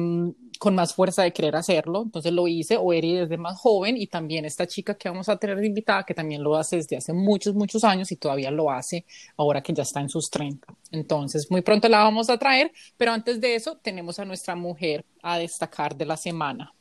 [0.58, 4.08] con más fuerza de querer hacerlo, entonces lo hice, o Eri desde más joven, y
[4.08, 7.54] también esta chica que vamos a tener invitada, que también lo hace desde hace muchos,
[7.56, 9.06] muchos años y todavía lo hace
[9.38, 10.68] ahora que ya está en sus 30.
[10.92, 15.06] Entonces, muy pronto la vamos a traer, pero antes de eso tenemos a nuestra mujer
[15.22, 16.74] a destacar de la semana.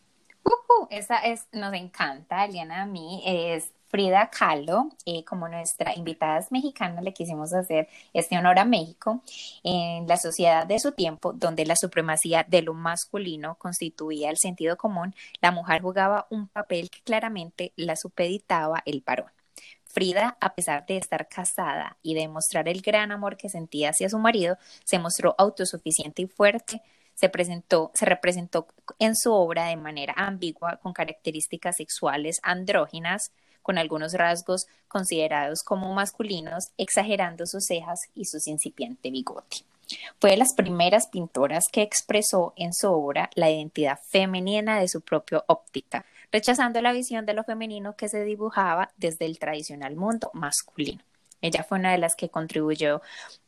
[0.45, 6.47] Uh, esa es, nos encanta, Eliana, a mí, es Frida Kahlo, eh, como nuestra invitada
[6.51, 9.23] mexicana, le quisimos hacer este honor a México
[9.65, 14.77] en la sociedad de su tiempo, donde la supremacía de lo masculino constituía el sentido
[14.77, 19.31] común, la mujer jugaba un papel que claramente la supeditaba el varón.
[19.87, 24.11] Frida, a pesar de estar casada y de mostrar el gran amor que sentía hacia
[24.11, 26.83] su marido, se mostró autosuficiente y fuerte,
[27.15, 28.67] se presentó, se representó
[28.99, 33.33] en su obra de manera ambigua, con características sexuales andróginas,
[33.67, 39.65] con algunos rasgos considerados como masculinos, exagerando sus cejas y su incipiente bigote.
[40.21, 45.01] Fue de las primeras pintoras que expresó en su obra la identidad femenina de su
[45.01, 50.31] propia óptica, rechazando la visión de lo femenino que se dibujaba desde el tradicional mundo
[50.33, 51.03] masculino.
[51.41, 53.03] Ella fue una de las que contribuyó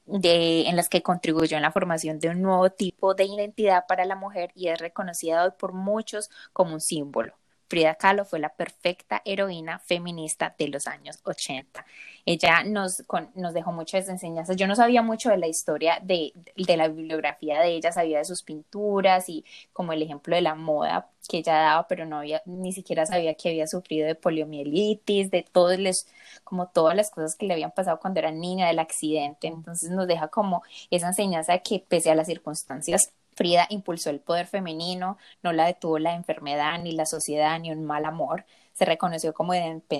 [0.06, 4.04] de, en las que contribuyó en la formación de un nuevo tipo de identidad para
[4.04, 7.34] la mujer y es reconocida hoy por muchos como un símbolo,
[7.68, 11.84] Frida Kahlo fue la perfecta heroína feminista de los años 80.
[12.24, 13.02] Ella nos,
[13.34, 14.56] nos dejó muchas enseñanzas.
[14.56, 18.24] Yo no sabía mucho de la historia de, de, la bibliografía de ella, sabía de
[18.24, 22.42] sus pinturas y como el ejemplo de la moda que ella daba, pero no había,
[22.46, 26.06] ni siquiera sabía que había sufrido de poliomielitis, de todos los,
[26.42, 29.46] como todas las cosas que le habían pasado cuando era niña, del accidente.
[29.46, 34.48] Entonces nos deja como esa enseñanza que pese a las circunstancias Frida impulsó el poder
[34.48, 38.44] femenino, no la detuvo la enfermedad, ni la sociedad, ni un mal amor.
[38.72, 39.52] Se reconoció como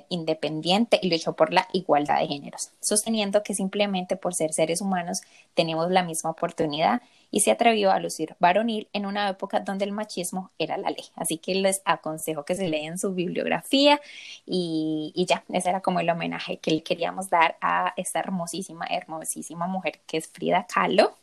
[0.09, 5.21] independiente y luchó por la igualdad de géneros, sosteniendo que simplemente por ser seres humanos
[5.55, 9.93] tenemos la misma oportunidad y se atrevió a lucir varonil en una época donde el
[9.93, 11.05] machismo era la ley.
[11.15, 14.01] Así que les aconsejo que se lean su bibliografía
[14.47, 18.87] y, y ya, ese era como el homenaje que le queríamos dar a esta hermosísima,
[18.87, 21.15] hermosísima mujer que es Frida Kahlo.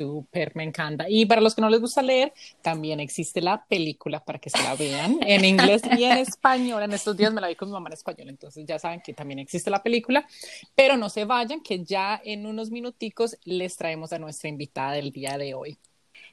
[0.00, 1.04] Súper, me encanta.
[1.10, 2.32] Y para los que no les gusta leer,
[2.62, 6.82] también existe la película para que se la vean en inglés y en español.
[6.82, 9.12] En estos días me la vi con mi mamá en español, entonces ya saben que
[9.12, 10.26] también existe la película.
[10.74, 15.12] Pero no se vayan, que ya en unos minuticos les traemos a nuestra invitada del
[15.12, 15.76] día de hoy.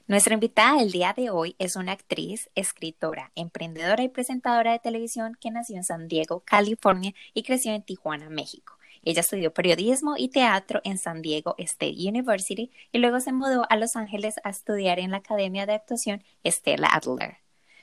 [0.06, 5.36] Nuestra invitada del día de hoy es una actriz, escritora, emprendedora y presentadora de televisión
[5.38, 8.77] que nació en San Diego, California y creció en Tijuana, México.
[9.08, 13.76] Ella estudió periodismo y teatro en San Diego State University y luego se mudó a
[13.76, 17.38] Los Ángeles a estudiar en la Academia de Actuación Stella Adler.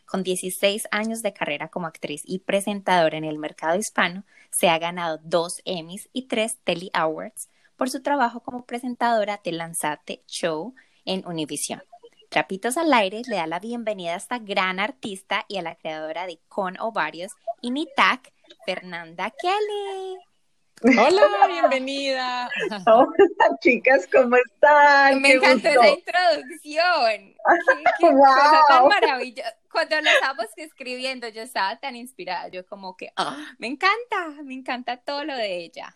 [0.05, 4.77] Con 16 años de carrera como actriz y presentadora en el mercado hispano, se ha
[4.77, 10.75] ganado dos Emmys y tres Telly Awards por su trabajo como presentadora de Lanzate Show
[11.05, 11.81] en Univision.
[12.29, 16.27] Trapitos al aire le da la bienvenida a esta gran artista y a la creadora
[16.27, 18.31] de Con Ovarios y Nitak,
[18.67, 20.34] Fernanda Kelly.
[20.83, 22.49] Hola, bienvenida.
[22.85, 25.21] Hola, chicas, ¿cómo están?
[25.21, 27.35] Me encantó esa introducción.
[27.99, 29.55] Qué, cosa tan maravillosa.
[29.71, 32.49] Cuando la estábamos escribiendo, yo estaba tan inspirada.
[32.49, 35.95] Yo como que, ah, me encanta, me encanta todo lo de ella.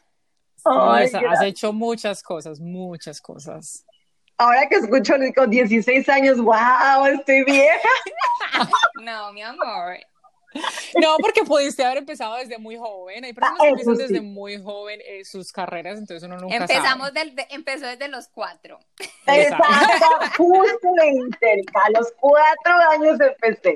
[0.64, 3.86] has hecho muchas cosas, muchas cosas.
[4.38, 7.90] Ahora que escucho con 16 años, wow, estoy vieja.
[9.04, 9.98] no, mi amor,
[11.02, 13.26] no, porque pudiste haber empezado desde muy joven.
[13.26, 17.08] Hay personas que ah, empiezan desde muy joven eh, sus carreras, entonces uno nunca Empezamos
[17.10, 17.20] sabe.
[17.20, 18.80] Del, empezó desde los cuatro.
[19.28, 20.06] Exacto,
[20.38, 23.76] justamente, a los cuatro años empecé.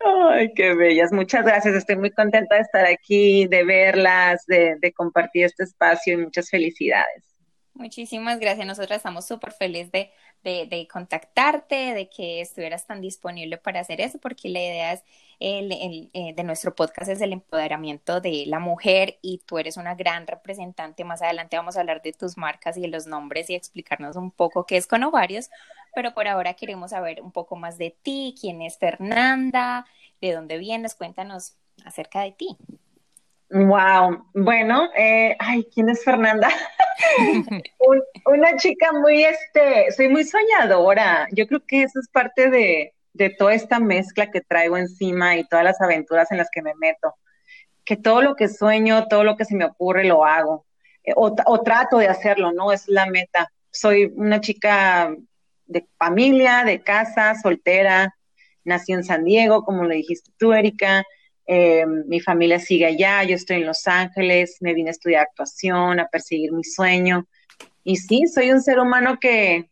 [0.00, 1.12] Ay, qué bellas.
[1.12, 1.74] Muchas gracias.
[1.74, 6.48] Estoy muy contenta de estar aquí, de verlas, de, de compartir este espacio y muchas
[6.50, 7.24] felicidades.
[7.74, 8.66] Muchísimas gracias.
[8.66, 10.10] Nosotras estamos súper felices de
[10.44, 15.04] de, contactarte, de que estuvieras tan disponible para hacer eso, porque la idea es
[15.40, 19.94] el, eh, de nuestro podcast es el empoderamiento de la mujer y tú eres una
[19.94, 21.04] gran representante.
[21.04, 24.30] Más adelante vamos a hablar de tus marcas y de los nombres y explicarnos un
[24.30, 25.50] poco qué es con ovarios,
[25.94, 29.86] pero por ahora queremos saber un poco más de ti, quién es Fernanda,
[30.20, 32.56] de dónde vienes, cuéntanos acerca de ti.
[33.50, 36.50] Wow, bueno, eh, ay, ¿quién es Fernanda?
[38.26, 41.26] una chica muy, este, soy muy soñadora.
[41.32, 45.44] Yo creo que eso es parte de, de toda esta mezcla que traigo encima y
[45.44, 47.14] todas las aventuras en las que me meto.
[47.86, 50.66] Que todo lo que sueño, todo lo que se me ocurre, lo hago.
[51.02, 52.70] Eh, o, o trato de hacerlo, ¿no?
[52.70, 53.50] Es la meta.
[53.70, 55.16] Soy una chica
[55.64, 58.14] de familia, de casa, soltera.
[58.64, 61.02] Nací en San Diego, como le dijiste tú, Erika
[61.50, 65.98] eh, mi familia sigue allá, yo estoy en Los Ángeles, me vine a estudiar actuación,
[65.98, 67.26] a perseguir mi sueño.
[67.84, 69.70] Y sí, soy un ser humano que,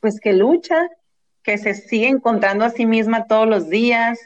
[0.00, 0.76] pues que lucha,
[1.42, 4.20] que se sigue encontrando a sí misma todos los días,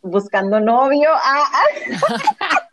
[0.00, 1.10] buscando novio.
[1.12, 2.68] Ah, ah.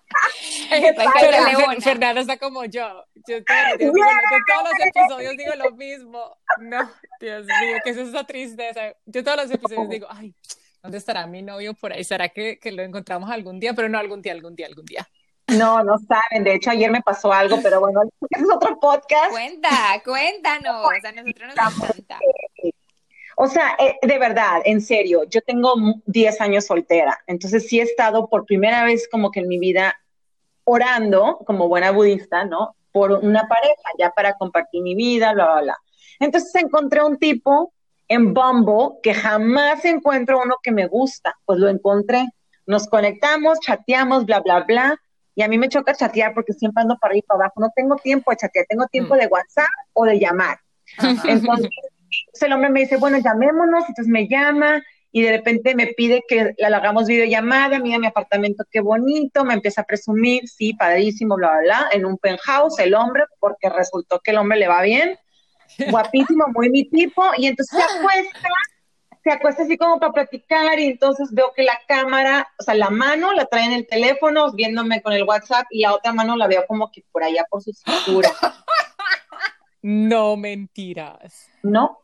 [1.82, 3.04] Fernanda está como yo.
[3.28, 6.38] Yo todos, los episodios digo lo mismo.
[6.60, 6.88] No,
[7.20, 8.94] Dios mío, ¿qué es esa tristeza?
[9.08, 10.36] Yo todos los episodios digo, ay,
[10.82, 12.04] ¿dónde estará mi novio por ahí?
[12.04, 13.74] ¿Será que, que lo encontramos algún día?
[13.74, 15.08] Pero no algún día, algún día, algún día.
[15.58, 16.44] No, no saben.
[16.44, 19.32] De hecho, ayer me pasó algo, pero bueno, es otro podcast.
[19.32, 19.70] Cuenta,
[20.04, 20.86] cuéntanos.
[20.86, 22.20] O sea, nosotros nos encanta.
[23.42, 25.74] O sea, eh, de verdad, en serio, yo tengo
[26.06, 29.98] 10 años soltera, entonces sí he estado por primera vez como que en mi vida
[30.66, 32.76] orando como buena budista, ¿no?
[32.92, 35.78] Por una pareja, ya para compartir mi vida, bla, bla, bla.
[36.20, 37.72] Entonces encontré un tipo
[38.10, 42.28] en Bumble que jamás encuentro uno que me gusta, pues lo encontré.
[42.66, 44.98] Nos conectamos, chateamos, bla, bla, bla.
[45.36, 47.62] Y a mí me choca chatear porque siempre ando para arriba y para abajo.
[47.62, 49.20] No tengo tiempo de chatear, tengo tiempo mm.
[49.20, 50.60] de WhatsApp o de llamar.
[50.98, 51.70] Entonces,
[52.42, 56.54] el hombre me dice, bueno, llamémonos, entonces me llama y de repente me pide que
[56.58, 61.52] le hagamos videollamada, mira mi apartamento, qué bonito, me empieza a presumir, sí, padrísimo, bla,
[61.52, 65.18] bla, bla, en un penthouse, el hombre, porque resultó que el hombre le va bien,
[65.90, 68.50] guapísimo, muy mi tipo, y entonces se acuesta,
[69.24, 72.90] se acuesta así como para platicar, y entonces veo que la cámara, o sea, la
[72.90, 76.48] mano la trae en el teléfono, viéndome con el WhatsApp, y la otra mano la
[76.48, 78.30] veo como que por allá por su cintura.
[79.82, 81.48] No mentiras.
[81.64, 82.00] No.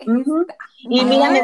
[0.79, 1.43] Y mira, el,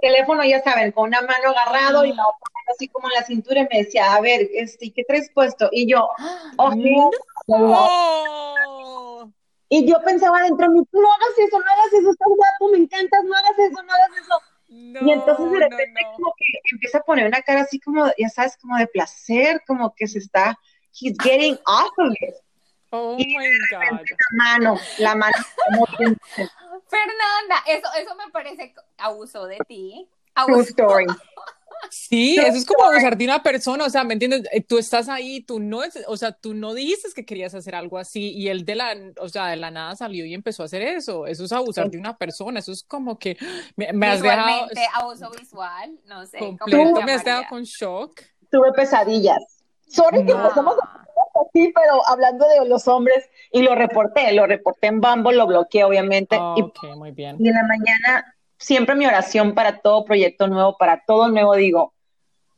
[0.00, 3.24] teléfono, ya saben, con una mano agarrado y la otra mano así como en la
[3.24, 5.68] cintura y me decía, a ver, este, ¿qué traes puesto?
[5.70, 6.08] Y yo,
[6.56, 6.70] oh,
[9.68, 12.78] Y yo pensaba dentro de mí, no hagas eso, no hagas eso, estás guapo, me
[12.78, 14.40] encantas, no hagas eso, no hagas eso.
[14.68, 18.56] y entonces de repente como que empieza a poner una cara así como, ya sabes,
[18.58, 20.58] como de placer, como que se está,
[20.92, 22.34] he's getting off of it.
[22.90, 23.24] Oh my
[23.70, 24.00] God.
[24.00, 25.34] La mano, la mano.
[26.88, 30.08] Fernanda, eso, eso me parece abuso de ti.
[30.46, 31.06] True story.
[31.90, 34.42] Sí, eso es como abusar de una persona, o sea, ¿me entiendes?
[34.52, 37.98] Eh, tú estás ahí, tú no, o sea, tú no dijiste que querías hacer algo
[37.98, 40.82] así y él de la, o sea, de la nada salió y empezó a hacer
[40.82, 41.26] eso.
[41.26, 43.36] Eso es abusar de una persona, eso es como que
[43.76, 46.38] me, has dejado abuso visual, no sé.
[46.38, 48.20] Completo, me has dejado con shock.
[48.50, 49.42] Tuve pesadillas.
[49.88, 50.76] Sorry que pasamos
[51.46, 55.84] así, pero hablando de los hombres, y lo reporté, lo reporté en Bumble, lo bloqueé
[55.84, 56.36] obviamente.
[56.56, 57.36] y, muy bien.
[57.38, 61.94] Y en la mañana, siempre mi oración para todo proyecto nuevo, para todo nuevo, digo,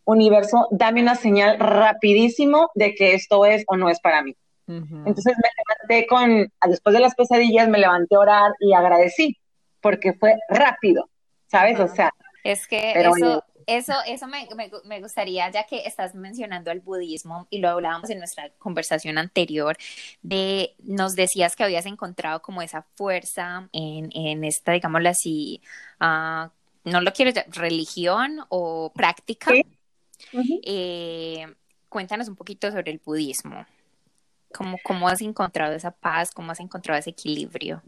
[0.05, 4.37] universo, dame una señal rapidísimo de que esto es o no es para mí.
[4.69, 5.49] Entonces me
[5.89, 9.39] levanté con, después de las pesadillas, me levanté a orar y agradecí,
[9.81, 11.09] porque fue rápido,
[11.47, 11.79] ¿sabes?
[11.79, 12.11] O sea.
[12.43, 14.49] Es que eso, eso, eso me,
[14.85, 19.77] me, gustaría, ya que estás mencionando el budismo y lo hablábamos en nuestra conversación anterior,
[20.23, 25.61] de nos decías que habías encontrado como esa fuerza en, en esta, digámoslo así,
[26.01, 26.49] uh,
[26.85, 29.51] no lo quiero religión o práctica.
[30.65, 31.47] Eh,
[31.89, 33.67] cuéntanos un poquito sobre el budismo.
[34.55, 36.31] ¿Cómo, ¿Cómo has encontrado esa paz?
[36.31, 37.83] ¿Cómo has encontrado ese equilibrio?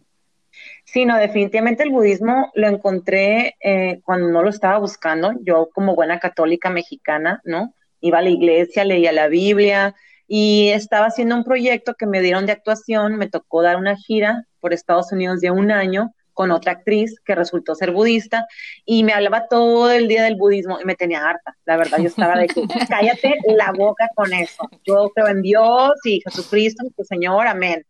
[0.84, 5.32] Sí, no, definitivamente el budismo lo encontré eh, cuando no lo estaba buscando.
[5.42, 7.74] Yo como buena católica mexicana, ¿no?
[8.00, 9.94] Iba a la iglesia, leía la Biblia
[10.26, 13.16] y estaba haciendo un proyecto que me dieron de actuación.
[13.16, 17.34] Me tocó dar una gira por Estados Unidos de un año con otra actriz que
[17.34, 18.46] resultó ser budista
[18.84, 22.06] y me hablaba todo el día del budismo y me tenía harta, la verdad, yo
[22.06, 27.02] estaba de que cállate la boca con eso, yo creo en Dios y Jesucristo, tu
[27.02, 27.84] Señor, amén.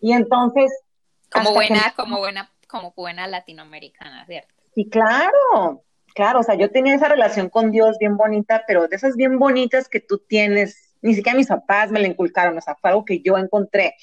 [0.00, 0.72] Y entonces
[1.34, 4.54] como buena, como buena, como buena latinoamericana, ¿cierto?
[4.74, 8.96] Sí, claro, claro, o sea, yo tenía esa relación con Dios bien bonita, pero de
[8.96, 12.76] esas bien bonitas que tú tienes, ni siquiera mis papás me la inculcaron, o sea,
[12.76, 13.94] fue algo que yo encontré.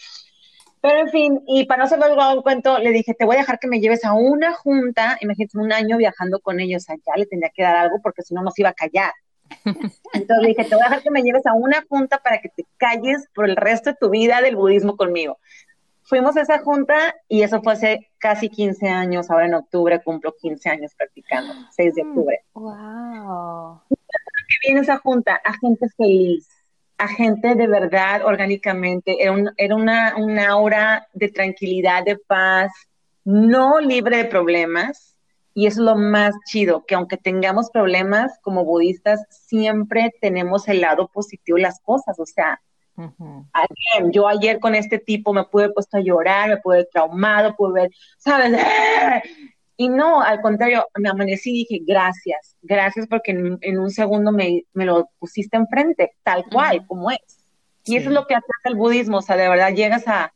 [0.81, 3.39] Pero en fin, y para no ser luego un cuento, le dije, te voy a
[3.39, 7.27] dejar que me lleves a una junta, imagínate un año viajando con ellos allá, le
[7.27, 9.13] tendría que dar algo porque si no nos iba a callar.
[9.65, 12.49] Entonces le dije, te voy a dejar que me lleves a una junta para que
[12.49, 15.37] te calles por el resto de tu vida del budismo conmigo
[16.11, 20.35] fuimos a esa junta y eso fue hace casi 15 años, ahora en octubre cumplo
[20.35, 22.41] 15 años practicando, 6 de octubre.
[22.53, 23.79] ¡Wow!
[23.87, 25.39] ¿Qué viene esa junta?
[25.41, 26.49] A gente feliz,
[26.97, 32.73] a gente de verdad orgánicamente, era, un, era una, una aura de tranquilidad, de paz,
[33.23, 35.15] no libre de problemas.
[35.53, 40.81] Y eso es lo más chido, que aunque tengamos problemas como budistas, siempre tenemos el
[40.81, 42.19] lado positivo de las cosas.
[42.19, 42.61] O sea,
[44.11, 47.91] yo ayer con este tipo me pude puesto a llorar, me pude traumado, pude ver,
[48.17, 48.53] ¿sabes?
[49.77, 54.63] Y no, al contrario, me amanecí y dije, gracias, gracias porque en, un segundo me,
[54.75, 57.47] lo pusiste enfrente, tal cual, como es.
[57.85, 60.33] Y eso es lo que hace el budismo, o sea, de verdad llegas a,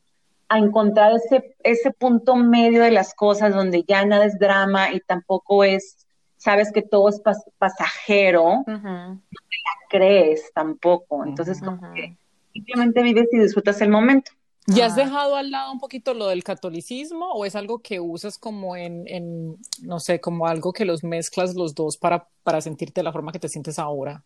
[0.48, 4.98] a encontrar ese, ese punto medio de las cosas donde ya nada es drama y
[4.98, 7.22] tampoco es, sabes que todo es
[7.58, 11.24] pasajero, no te la crees tampoco.
[11.24, 12.16] Entonces, como que
[12.56, 14.32] simplemente vives y disfrutas el momento.
[14.68, 18.36] ¿Y has dejado al lado un poquito lo del catolicismo o es algo que usas
[18.36, 23.00] como en, en, no sé, como algo que los mezclas los dos para, para sentirte
[23.00, 24.24] de la forma que te sientes ahora?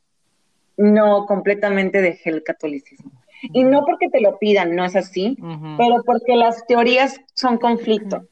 [0.79, 3.11] No, completamente dejé el catolicismo.
[3.53, 5.37] Y no porque te lo pidan, no es así,
[5.77, 8.27] pero porque las teorías son conflicto.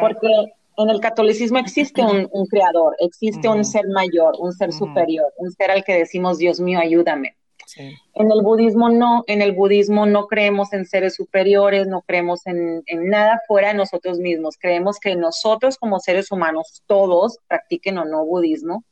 [0.00, 0.28] Porque
[0.78, 5.70] en el catolicismo existe un, creador, existe un ser mayor, un ser superior, un ser
[5.70, 7.36] al que decimos, Dios mío, ayúdame.
[8.14, 12.82] En el budismo no, en el budismo no creemos en seres superiores, no creemos en,
[12.86, 14.56] en, nada fuera de nosotros mismos.
[14.58, 18.84] Creemos que nosotros como seres humanos, todos, practiquen o no budismo,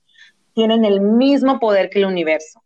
[0.55, 2.63] tienen el mismo poder que el universo.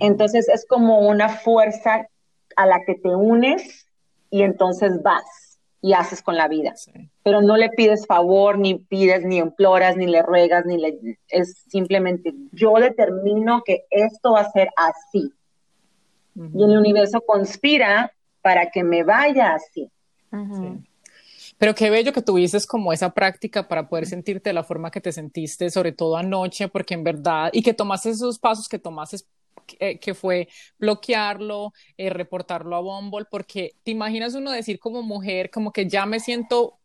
[0.00, 2.08] Entonces es como una fuerza
[2.56, 3.86] a la que te unes
[4.30, 6.74] y entonces vas y haces con la vida.
[7.22, 11.18] Pero no le pides favor, ni pides, ni imploras, ni le ruegas, ni le...
[11.28, 15.32] Es simplemente yo determino que esto va a ser así.
[16.34, 19.90] Y el universo conspira para que me vaya así.
[21.58, 25.02] Pero qué bello que tuviste como esa práctica para poder sentirte de la forma que
[25.02, 29.18] te sentiste, sobre todo anoche, porque en verdad, y que tomaste esos pasos que tomaste
[29.78, 30.48] eh, que fue
[30.78, 36.06] bloquearlo, eh, reportarlo a Bumble, porque te imaginas uno decir como mujer, como que ya
[36.06, 36.79] me siento,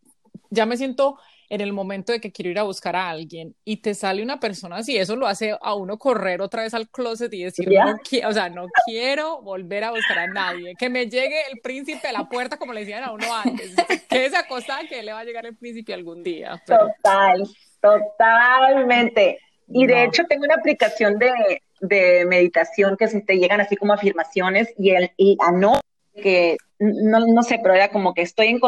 [0.49, 1.17] ya me siento
[1.49, 4.39] en el momento de que quiero ir a buscar a alguien y te sale una
[4.39, 7.95] persona así, eso lo hace a uno correr otra vez al closet y decir, no
[8.27, 12.11] o sea, no quiero volver a buscar a nadie, que me llegue el príncipe a
[12.11, 13.75] la puerta como le decían a uno antes,
[14.09, 16.61] que esa cosa que le va a llegar el príncipe algún día.
[16.65, 17.47] Total,
[17.81, 19.39] totalmente.
[19.67, 23.93] Y de hecho tengo una aplicación de, de meditación que se te llegan así como
[23.93, 25.79] afirmaciones y el y a no
[26.21, 28.59] que no, no sé, pero era como que estoy en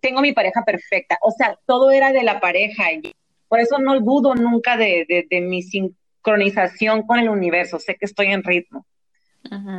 [0.00, 3.14] tengo mi pareja perfecta, o sea, todo era de la pareja y
[3.48, 8.28] por eso no dudo nunca de, de, mi sincronización con el universo, sé que estoy
[8.28, 8.86] en ritmo.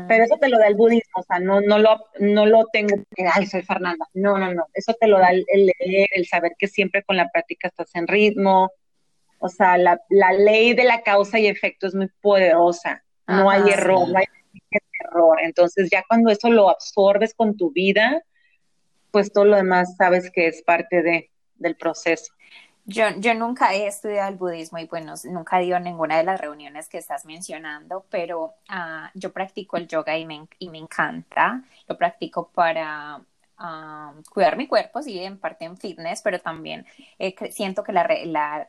[0.07, 3.03] Pero eso te lo da el budismo, o sea, no, no, lo, no lo tengo
[3.13, 4.05] que, ay, soy Fernanda.
[4.13, 4.68] No, no, no.
[4.74, 7.93] Eso te lo da el, el leer, el saber que siempre con la práctica estás
[7.93, 8.72] en ritmo,
[9.39, 9.99] o sea, la,
[10.38, 13.03] ley de la causa y efecto es muy poderosa.
[13.28, 14.26] No hay error, no hay
[15.00, 15.39] error.
[15.41, 18.24] Entonces, ya cuando eso lo absorbes con tu vida,
[19.12, 22.34] pues todo lo demás sabes que es parte de, del proceso.
[22.86, 26.24] Yo, yo nunca he estudiado el budismo y bueno, nunca he ido a ninguna de
[26.24, 30.78] las reuniones que estás mencionando, pero ah, yo practico el yoga y me, y me
[30.78, 31.64] encanta.
[31.88, 33.22] Lo practico para
[34.30, 36.86] cuidar mi cuerpo, sí, en parte en fitness, pero también
[37.18, 38.04] eh, siento que la,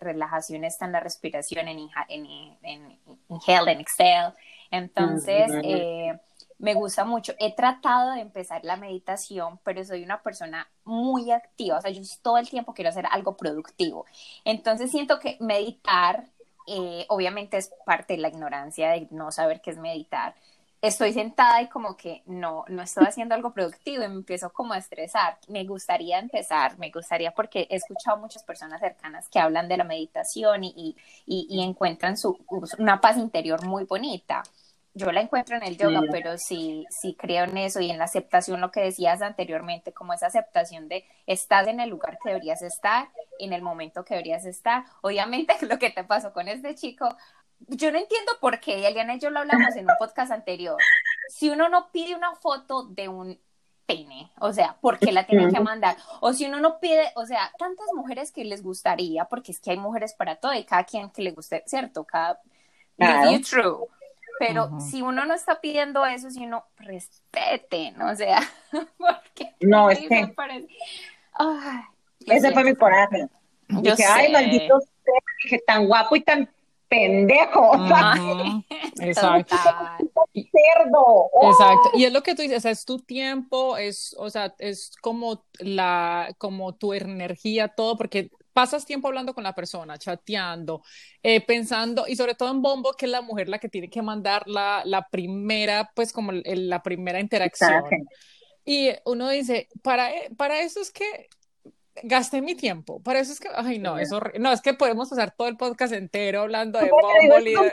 [0.01, 2.99] relajación está en la respiración, en, en, en,
[3.29, 4.35] inhale, en exhale.
[4.71, 6.19] Entonces, eh,
[6.59, 7.35] me gusta mucho.
[7.39, 12.03] He tratado de empezar la meditación, pero soy una persona muy activa, o sea, yo
[12.23, 14.07] todo el tiempo quiero hacer algo productivo.
[14.45, 16.25] Entonces, siento que meditar,
[16.67, 20.35] eh, obviamente es parte de la ignorancia de no saber qué es meditar,
[20.81, 24.75] estoy sentada y como que no, no estoy haciendo algo productivo y me empiezo como
[24.75, 25.39] a estresar.
[25.49, 29.85] Me gustaría empezar, me gustaría porque he escuchado muchas personas cercanas que hablan de la
[29.85, 32.39] meditación y, y, y encuentran su,
[32.79, 34.43] una paz interior muy bonita.
[34.99, 38.05] Yo la encuentro en el yoga, pero sí, sí creo en eso y en la
[38.05, 42.63] aceptación, lo que decías anteriormente, como esa aceptación de estás en el lugar que deberías
[42.63, 43.09] estar,
[43.39, 44.85] en el momento que deberías estar.
[45.03, 47.09] Obviamente lo que te pasó con este chico,
[47.67, 50.77] yo no entiendo por qué, Eliana y yo lo hablamos en un podcast anterior.
[51.29, 53.39] Si uno no pide una foto de un
[53.87, 55.97] pene, o sea, ¿por qué la tienen que mandar?
[56.21, 59.71] O si uno no pide, o sea, tantas mujeres que les gustaría, porque es que
[59.71, 62.05] hay mujeres para todo y cada quien que le guste, ¿cierto?
[62.05, 62.41] Cada
[62.97, 63.41] claro.
[63.41, 63.87] true.
[64.39, 68.41] Pero si uno no está pidiendo eso, si uno respeten, o sea,
[68.99, 70.33] porque no, es que
[72.27, 73.29] ese fue mi coraje.
[73.69, 74.81] Yo dije, ay, maldito
[75.43, 76.49] dije, tan guapo y tan
[76.89, 77.73] pendejo.
[79.01, 79.57] Exacto.
[80.35, 81.31] Cerdo.
[81.43, 81.91] Exacto.
[81.95, 86.35] Y es lo que tú dices, es tu tiempo, es, o sea, es como la,
[86.39, 90.83] como tu energía, todo, porque pasas tiempo hablando con la persona, chateando,
[91.23, 94.03] eh, pensando, y sobre todo en Bombo, que es la mujer la que tiene que
[94.03, 97.85] mandar la, la primera, pues como la primera interacción.
[98.65, 101.29] Y uno dice, para, para eso es que
[102.03, 103.01] gasté mi tiempo.
[103.01, 105.93] Por eso es que, ay, no, eso no, es que podemos pasar todo el podcast
[105.93, 107.73] entero hablando de Bumble y de,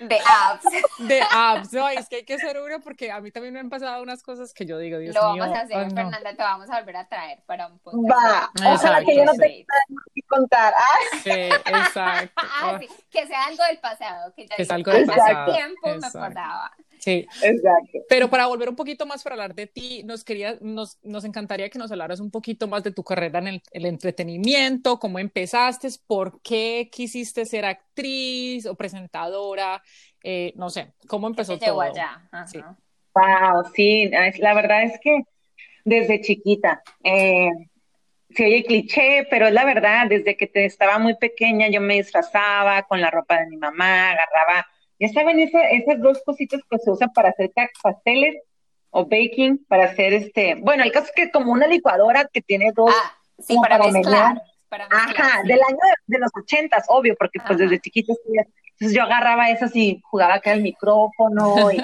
[0.00, 0.64] de apps.
[0.98, 3.70] De apps, no, es que hay que ser uno porque a mí también me han
[3.70, 5.22] pasado unas cosas que yo digo, Dios mío.
[5.22, 8.10] Lo vamos a hacer, Fernanda, te vamos a volver a traer para un podcast.
[8.10, 9.66] Va, ojalá que yo no te
[10.26, 10.74] contar.
[10.76, 11.20] Ay.
[11.20, 12.42] Sí, exacto.
[12.56, 15.52] Ah, sí, que sea algo del pasado, que, ya que sea algo del pasado.
[15.52, 16.72] tiempo me acordaba.
[17.04, 17.26] Sí.
[17.42, 17.98] Exacto.
[18.08, 21.68] Pero para volver un poquito más para hablar de ti, nos quería, nos, nos encantaría
[21.68, 26.40] que nos hablaras un poquito más de tu carrera en el, entretenimiento, cómo empezaste, por
[26.40, 29.82] qué quisiste ser actriz o presentadora,
[30.22, 31.82] eh, no sé, cómo empezó todo.
[31.82, 32.26] allá.
[32.46, 32.60] Sí.
[33.14, 35.24] Wow, sí, la verdad es que
[35.84, 36.82] desde chiquita.
[37.02, 37.50] Eh,
[38.30, 41.94] se oye cliché, pero es la verdad, desde que te estaba muy pequeña yo me
[41.94, 44.66] disfrazaba con la ropa de mi mamá, agarraba,
[44.98, 48.36] ya saben, esas dos cositas que se usan para hacer pasteles
[48.90, 52.72] o baking, para hacer este, bueno, el caso es que como una licuadora que tiene
[52.74, 52.90] dos...
[52.94, 54.42] Ah, sí, para, mezclar.
[54.70, 58.12] Ajá, del año de, los ochentas, obvio, porque pues desde chiquita
[58.74, 61.80] entonces yo agarraba esas y jugaba acá el micrófono y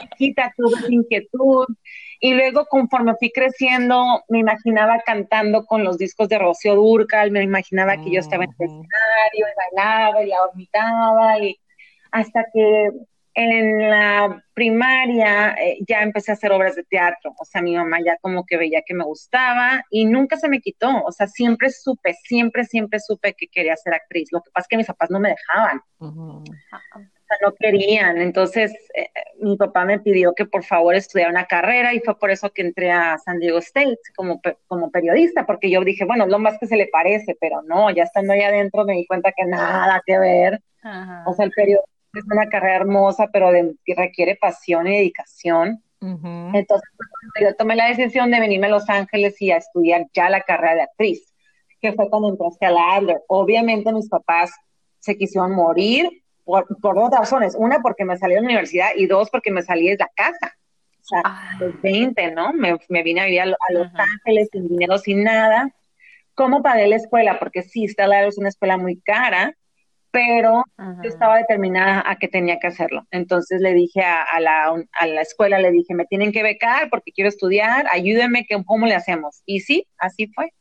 [0.00, 1.66] chiquita tuve inquietud.
[2.20, 7.42] Y luego, conforme fui creciendo, me imaginaba cantando con los discos de Rocío Durcal, me
[7.42, 11.60] imaginaba que yo estaba en el escenario y bailaba y la dormitaba, y
[12.14, 12.90] hasta que
[13.34, 17.98] en la primaria eh, ya empecé a hacer obras de teatro, o sea, mi mamá
[18.04, 21.70] ya como que veía que me gustaba y nunca se me quitó, o sea, siempre
[21.70, 25.10] supe, siempre, siempre supe que quería ser actriz, lo que pasa es que mis papás
[25.10, 25.80] no me dejaban.
[27.42, 28.18] No querían.
[28.18, 29.08] Entonces, eh,
[29.40, 32.62] mi papá me pidió que por favor estudiara una carrera y fue por eso que
[32.62, 36.68] entré a San Diego State como, como periodista, porque yo dije, bueno, lo más que
[36.68, 40.16] se le parece, pero no, ya estando ahí adentro me di cuenta que nada que
[40.16, 40.60] ver.
[41.26, 43.50] O sea, el periodismo es una carrera hermosa, pero
[43.84, 45.82] que requiere pasión y dedicación.
[46.00, 46.90] Entonces,
[47.40, 50.74] yo tomé la decisión de venirme a Los Ángeles y a estudiar ya la carrera
[50.74, 51.32] de actriz,
[51.80, 53.22] que fue cuando entré a la Adler.
[53.28, 54.52] Obviamente mis papás
[54.98, 57.54] se quisieron morir por, dos razones.
[57.58, 60.54] Una, porque me salí de la universidad y dos, porque me salí de la casa.
[61.00, 61.56] O sea, ah.
[61.60, 62.52] los 20, ¿no?
[62.52, 65.70] Me, vine a vivir a, Los Ángeles sin dinero, sin nada.
[66.34, 67.38] ¿Cómo pagué la escuela?
[67.38, 69.56] Porque sí, Stella es una escuela muy cara,
[70.14, 73.04] pero yo estaba determinada a que tenía que hacerlo.
[73.10, 77.10] Entonces le dije a, la, a, la, escuela, le dije, me tienen que becar porque
[77.10, 79.42] quiero estudiar, ayúdenme, que, ¿cómo le hacemos?
[79.44, 80.52] Y sí, así fue.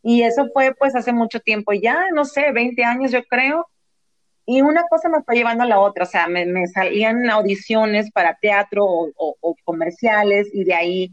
[0.00, 3.66] Y eso fue pues hace mucho tiempo, ya no sé, 20 años yo creo,
[4.46, 8.36] y una cosa me fue llevando a la otra, o sea, me, salían audiciones para
[8.36, 11.10] teatro o, comerciales y de ahí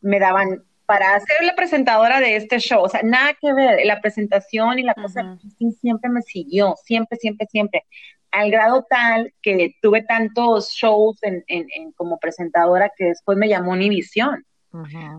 [0.00, 4.00] me daban para ser la presentadora de este show, o sea, nada que ver, la
[4.00, 5.36] presentación y la cosa
[5.80, 7.84] siempre me siguió, siempre, siempre, siempre,
[8.30, 11.44] al grado tal que tuve tantos shows en,
[11.92, 14.44] como presentadora que después me llamó Univisión.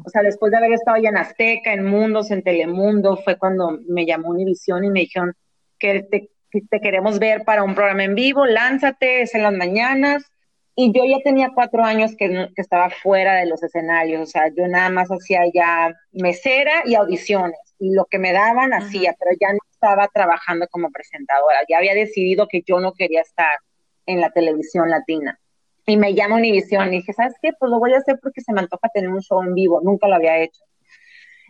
[0.05, 3.79] O sea, después de haber estado ya en Azteca, en Mundos, en Telemundo, fue cuando
[3.87, 5.33] me llamó Univisión y me dijeron
[5.79, 6.29] que te
[6.69, 10.31] te queremos ver para un programa en vivo, lánzate, es en las mañanas.
[10.79, 14.67] Y yo ya tenía cuatro años que, estaba fuera de los escenarios, o sea, yo
[14.67, 19.53] nada más hacía ya mesera y audiciones, y lo que me daban hacía, pero ya
[19.53, 23.57] no estaba trabajando como presentadora, ya había decidido que yo no quería estar
[24.05, 25.39] en la televisión latina.
[25.87, 27.53] Y me llama Univision y dije, ¿sabes qué?
[27.57, 30.07] Pues lo voy a hacer porque se me antoja tener un show en vivo, nunca
[30.07, 30.61] lo había hecho.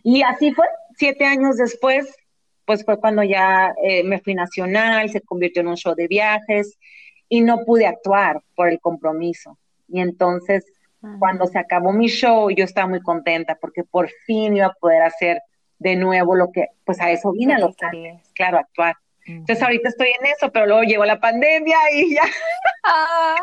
[0.04, 2.16] Y así fue, siete años después
[2.64, 6.78] pues fue cuando ya eh, me fui nacional, se convirtió en un show de viajes
[7.30, 9.58] y no pude actuar por el compromiso.
[9.88, 10.66] Y entonces,
[11.20, 15.04] cuando se acabó mi show, yo estaba muy contenta porque por fin iba a poder
[15.04, 15.42] hacer
[15.80, 18.96] de nuevo lo que, pues a eso vine a los años, claro, actuar.
[19.26, 22.24] Entonces ahorita estoy en eso, pero luego llegó la pandemia y ya.
[22.84, 23.36] Ah.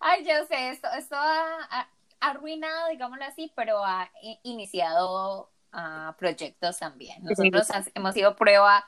[0.00, 1.88] Ay, yo sé, esto, esto ha,
[2.20, 4.10] arruinado, digámoslo así, pero ha
[4.42, 5.50] iniciado
[6.18, 7.22] proyectos también.
[7.22, 8.84] Nosotros hemos sido prueba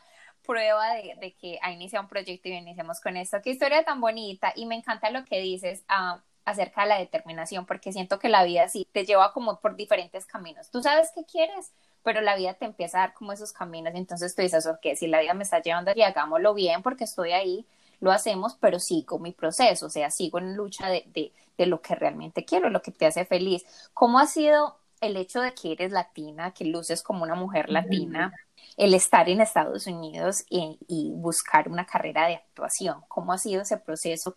[0.46, 3.38] prueba de, que ha iniciado un proyecto y iniciamos con esto.
[3.42, 7.66] Qué historia tan bonita y me encanta lo que dices ah, acerca de la determinación
[7.66, 10.70] porque siento que la vida sí te lleva como por diferentes caminos.
[10.70, 11.72] Tú sabes qué quieres,
[12.02, 15.06] pero la vida te empieza a dar como esos caminos entonces tú dices, ok, si
[15.08, 17.66] la vida me está llevando y hagámoslo bien porque estoy ahí,
[18.00, 21.80] lo hacemos, pero sigo mi proceso, o sea, sigo en lucha de, de, de lo
[21.80, 23.64] que realmente quiero, lo que te hace feliz.
[23.94, 28.32] ¿Cómo ha sido el hecho de que eres latina, que luces como una mujer latina,
[28.76, 33.02] el estar en Estados Unidos y, buscar una carrera de actuación.
[33.08, 34.34] ¿Cómo ha sido ese proceso?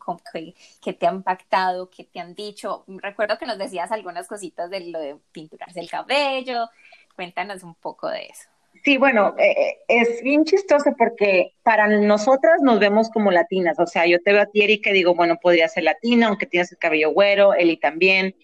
[0.81, 1.89] ¿Qué, te ha impactado?
[1.89, 2.83] ¿Qué te han dicho?
[2.87, 6.69] Recuerdo que nos decías algunas cositas de lo de pinturarse el cabello.
[7.15, 8.49] Cuéntanos un poco de eso.
[8.83, 13.85] Sí, bueno, eh, eh, es bien chistoso porque para nosotras nos vemos como latinas, o
[13.85, 16.71] sea, yo te veo a ti, Erika, y digo, bueno, podría ser latina, aunque tienes
[16.71, 18.35] el cabello güero, Eli también,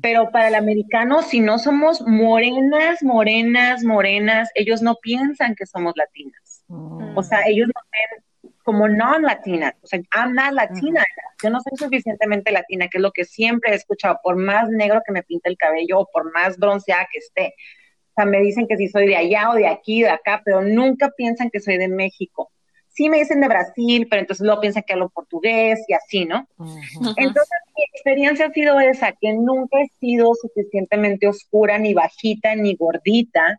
[0.00, 5.92] pero para el americano, si no somos morenas, morenas, morenas, ellos no piensan que somos
[5.96, 7.16] latinas, mm.
[7.16, 11.04] o sea, ellos nos ven como non-latinas, o sea, I'm not latina,
[11.42, 15.02] yo no soy suficientemente latina, que es lo que siempre he escuchado, por más negro
[15.04, 17.54] que me pinte el cabello o por más bronceada que esté,
[18.12, 20.60] o sea, me dicen que si soy de allá o de aquí, de acá, pero
[20.60, 22.50] nunca piensan que soy de México.
[22.88, 26.46] sí me dicen de Brasil, pero entonces luego piensan que hablo portugués y así, ¿no?
[27.16, 32.74] Entonces mi experiencia ha sido esa, que nunca he sido suficientemente oscura, ni bajita, ni
[32.76, 33.58] gordita,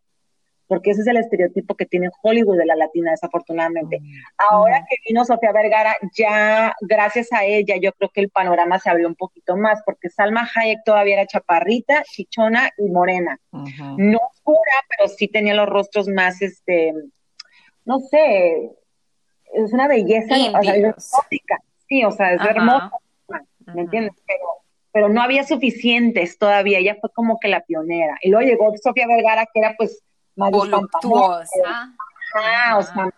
[0.68, 3.99] porque ese es el estereotipo que tiene Hollywood de la latina, desafortunadamente.
[4.38, 8.89] Ahora que vino Sofía Vergara, ya gracias a ella, yo creo que el panorama se
[8.89, 13.39] abrió un poquito más, porque Salma Hayek todavía era chaparrita, chichona y morena.
[13.51, 16.93] No oscura, pero sí tenía los rostros más, este,
[17.86, 18.72] no sé,
[19.53, 22.91] es una belleza, o sea, es exótica, sí, o sea, es hermosa,
[23.74, 24.14] ¿me entiendes?
[24.26, 24.45] Pero,
[24.91, 28.18] pero no había suficientes todavía, ella fue como que la pionera.
[28.22, 30.03] Y luego llegó Sofía Vergara, que era pues
[30.36, 31.94] voluptuosa.
[32.36, 33.10] Ah, o sea,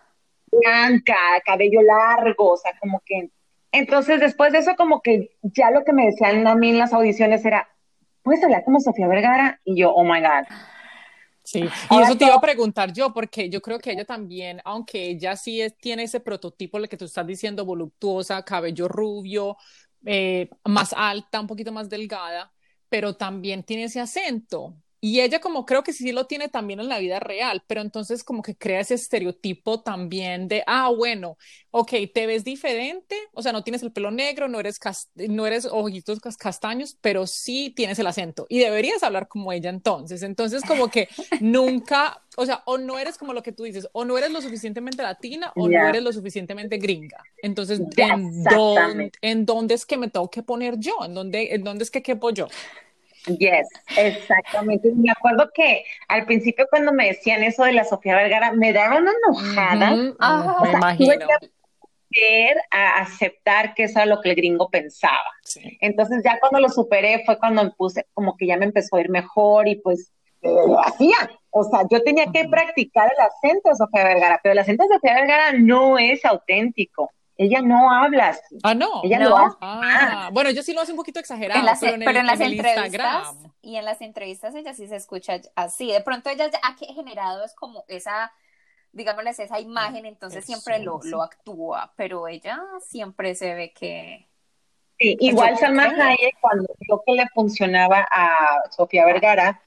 [0.50, 3.30] blanca, cabello largo, o sea, como que.
[3.72, 6.92] Entonces, después de eso, como que ya lo que me decían a mí en las
[6.92, 7.68] audiciones era,
[8.22, 9.60] ¿puedes hablar como Sofía Vergara?
[9.64, 10.46] Y yo, oh my God.
[11.46, 15.10] Sí, y eso te iba a preguntar yo, porque yo creo que ella también, aunque
[15.10, 19.56] ella sí tiene ese prototipo, el que tú estás diciendo, voluptuosa, cabello rubio,
[20.04, 22.52] eh, más alta, un poquito más delgada,
[22.88, 24.74] pero también tiene ese acento.
[25.06, 28.24] Y ella como creo que sí lo tiene también en la vida real, pero entonces
[28.24, 31.38] como que crea ese estereotipo también de, ah, bueno,
[31.70, 34.80] ok, te ves diferente, o sea, no tienes el pelo negro, no eres,
[35.14, 40.24] no eres ojitos castaños, pero sí tienes el acento y deberías hablar como ella entonces.
[40.24, 41.08] Entonces como que
[41.40, 44.42] nunca, o sea, o no eres como lo que tú dices, o no eres lo
[44.42, 47.22] suficientemente latina o no eres lo suficientemente gringa.
[47.36, 50.96] Entonces, ¿en, dónde, ¿en dónde es que me tengo que poner yo?
[51.04, 52.48] ¿En dónde, en dónde es que quepo yo?
[53.26, 54.90] Yes, exactamente.
[54.94, 58.98] Me acuerdo que al principio cuando me decían eso de la Sofía Vergara, me daba
[58.98, 59.90] una enojada.
[59.90, 61.14] me imagino.
[62.10, 65.30] que a aceptar que eso era lo que el gringo pensaba.
[65.80, 69.00] Entonces ya cuando lo superé fue cuando me puse, como que ya me empezó a
[69.00, 70.12] ir mejor y pues
[70.42, 71.16] lo hacía.
[71.50, 74.94] O sea, yo tenía que practicar el acento de Sofía Vergara, pero el acento de
[74.94, 78.58] Sofía Vergara no es auténtico ella no habla así.
[78.62, 79.02] Ah, no.
[79.04, 79.28] Ella no.
[79.30, 79.56] lo hace.
[79.60, 83.36] Ah, bueno, yo sí lo hace un poquito exagerado, pero, en, pero en las entrevistas
[83.60, 85.92] y en las entrevistas ella sí se escucha así.
[85.92, 88.32] De pronto ella ha generado es como esa,
[88.92, 94.28] digámosles, esa imagen, entonces siempre lo, lo actúa, pero ella siempre se ve que...
[94.98, 99.60] Sí, igual Salma Hayek, cuando vio que le funcionaba a Sofía Vergara,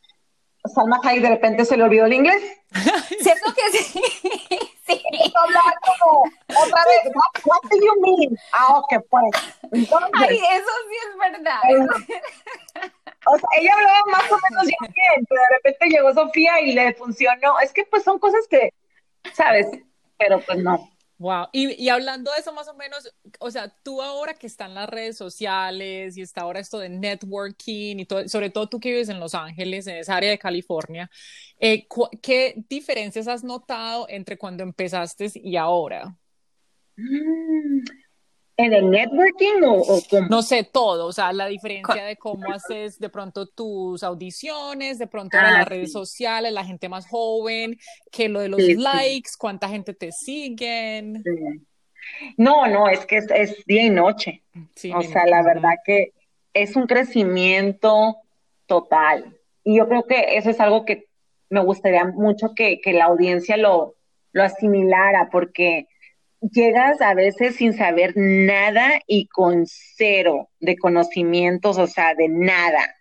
[0.66, 2.42] Salma Hayek de repente se le olvidó el inglés.
[3.22, 4.02] ¿Cierto que sí?
[4.90, 5.34] Sí.
[5.34, 7.14] como otra vez,
[7.46, 8.38] what, do you mean?
[8.54, 9.32] Ah, ok, pues.
[9.72, 11.60] Entonces, Ay, eso sí es verdad.
[13.26, 16.94] o sea, ella hablaba más o menos bien, pero de repente llegó Sofía y le
[16.94, 17.60] funcionó.
[17.60, 18.74] Es que pues son cosas que,
[19.34, 19.68] ¿sabes?
[20.18, 20.90] Pero pues no.
[21.20, 24.74] Wow, y, y, hablando de eso más o menos, o sea, tú ahora que están
[24.74, 28.92] las redes sociales y está ahora esto de networking y todo, sobre todo tú que
[28.92, 31.12] vives en Los Ángeles, en esa área de California,
[31.60, 31.88] eh,
[32.22, 36.16] ¿qué diferencias has notado entre cuando empezaste y ahora?
[38.62, 43.08] ¿En el networking o, No sé, todo, o sea, la diferencia de cómo haces de
[43.08, 47.80] pronto tus audiciones, de pronto en las ah, redes sociales, la gente más joven,
[48.12, 51.24] que lo de los likes, cuánta gente te siguen.
[52.36, 54.44] No, no, es que es, día y noche.
[54.94, 56.12] o sea, la verdad que
[56.54, 58.18] es un crecimiento
[58.66, 59.38] total.
[59.64, 61.08] Y yo creo que eso es algo que
[61.50, 63.96] me gustaría mucho que, que la audiencia lo,
[64.34, 65.88] lo asimilara, porque
[66.42, 72.96] llegas a veces sin saber nada y con cero de conocimientos, o sea, de nada.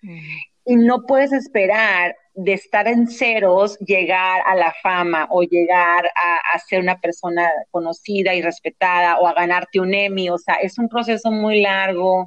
[0.65, 6.55] Y no puedes esperar de estar en ceros, llegar a la fama o llegar a,
[6.55, 10.31] a, ser una persona conocida y respetada o a ganarte un Emmy.
[10.31, 12.27] O sea, es un proceso muy largo,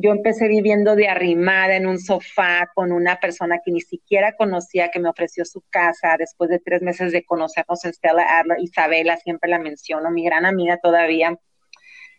[0.00, 4.92] yo empecé viviendo de arrimada en un sofá con una persona que ni siquiera conocía,
[4.92, 8.60] que me ofreció su casa después de tres meses de conocernos en Stella Adler.
[8.60, 11.36] Isabela, siempre la menciono, mi gran amiga todavía.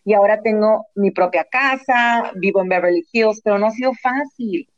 [0.04, 4.68] Y ahora tengo mi propia casa, vivo en Beverly Hills, pero no ha sido fácil.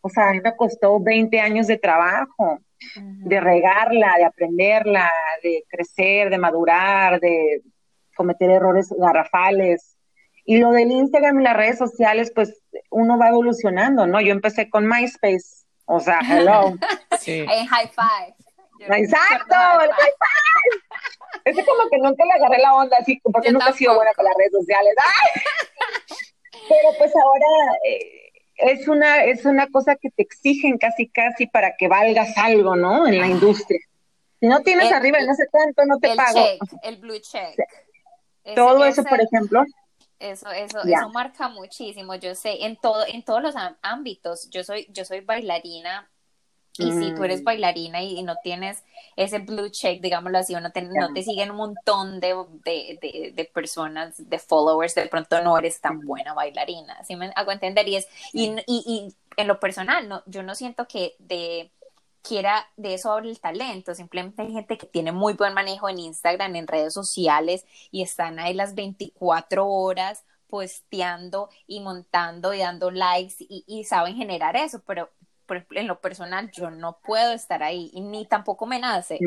[0.00, 2.60] O sea, a mí me costó 20 años de trabajo,
[2.94, 5.10] de regarla, de aprenderla,
[5.42, 7.62] de crecer, de madurar, de
[8.14, 9.96] cometer errores garrafales
[10.44, 14.20] y lo del Instagram y las redes sociales, pues uno va evolucionando, ¿no?
[14.20, 16.74] Yo empecé con MySpace, o sea, hello.
[17.20, 17.40] Sí.
[17.40, 18.34] En high five.
[18.80, 20.82] Exacto, el high five.
[21.44, 24.24] Es como que nunca le agarré la onda, así, porque nunca he sido buena con
[24.24, 24.94] las redes sociales.
[26.68, 31.76] Pero pues ahora eh, es, una, es una cosa que te exigen casi, casi para
[31.76, 33.06] que valgas algo, ¿no?
[33.06, 33.80] En la industria.
[34.40, 36.44] Si no tienes arriba el no sé cuánto, no te el pago.
[36.44, 37.56] Check, el blue check.
[38.56, 39.64] Todo eso, por ejemplo.
[40.22, 42.14] Eso, eso, eso marca muchísimo.
[42.14, 44.48] Yo sé, en todo, en todos los ámbitos.
[44.50, 46.08] Yo soy, yo soy bailarina
[46.78, 47.44] Y si tú eres mm.
[47.44, 48.84] bailarina y, no tienes
[49.16, 53.32] ese blue check, digámoslo así, o no te, no te siguen un montón de, de,
[53.34, 56.94] de, personas, de followers, de pronto no eres tan buena bailarina.
[56.94, 57.88] Así me hago entender?
[57.88, 61.72] Y, es, y, y, en lo personal, no, yo no siento que de
[62.22, 65.98] quiera de eso hable el talento, simplemente hay gente que tiene muy buen manejo en
[65.98, 72.90] Instagram, en redes sociales y están ahí las 24 horas posteando y montando y dando
[72.90, 75.10] likes y, y saben generar eso, pero
[75.70, 79.18] en lo personal yo no puedo estar ahí y ni tampoco me nace.